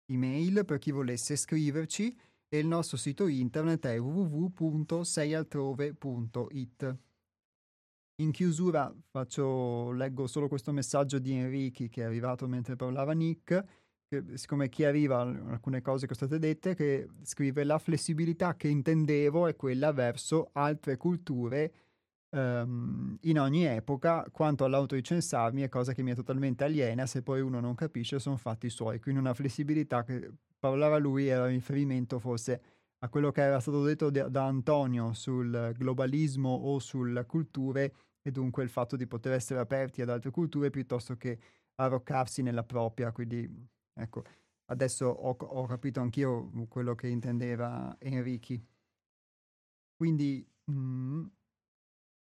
[0.06, 2.18] email per chi volesse scriverci
[2.48, 6.96] e il nostro sito internet è www.seialtrove.it.
[8.22, 13.83] In chiusura faccio, leggo solo questo messaggio di Enrichi che è arrivato mentre parlava Nick,
[14.34, 19.56] siccome chiariva alcune cose che sono state dette, che scrive la flessibilità che intendevo è
[19.56, 21.72] quella verso altre culture
[22.30, 27.40] um, in ogni epoca, quanto all'autoricensarmi è cosa che mi è totalmente aliena, se poi
[27.40, 32.60] uno non capisce sono fatti suoi, quindi una flessibilità che parlava lui era riferimento forse
[32.98, 37.92] a quello che era stato detto da, da Antonio sul globalismo o sulle culture
[38.22, 41.38] e dunque il fatto di poter essere aperti ad altre culture piuttosto che
[41.74, 43.12] arroccarsi nella propria.
[43.12, 43.46] Quindi
[43.94, 44.22] ecco,
[44.66, 48.62] adesso ho, ho capito anch'io quello che intendeva Enrichi.
[49.96, 51.26] Quindi mm,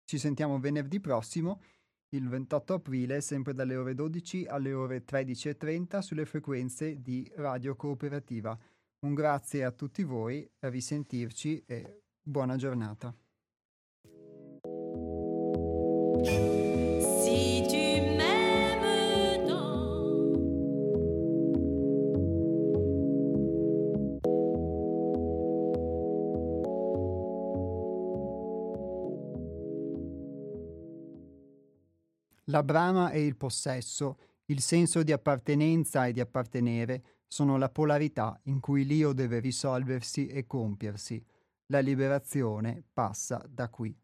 [0.04, 1.62] ci sentiamo venerdì prossimo,
[2.10, 8.58] il 28 aprile, sempre dalle ore 12 alle ore 13.30 sulle frequenze di Radio Cooperativa.
[9.06, 13.14] Un grazie a tutti voi, a risentirci e buona giornata.
[32.50, 38.40] La brama e il possesso, il senso di appartenenza e di appartenere sono la polarità
[38.44, 41.24] in cui l'io deve risolversi e compiersi.
[41.66, 43.96] La liberazione passa da qui.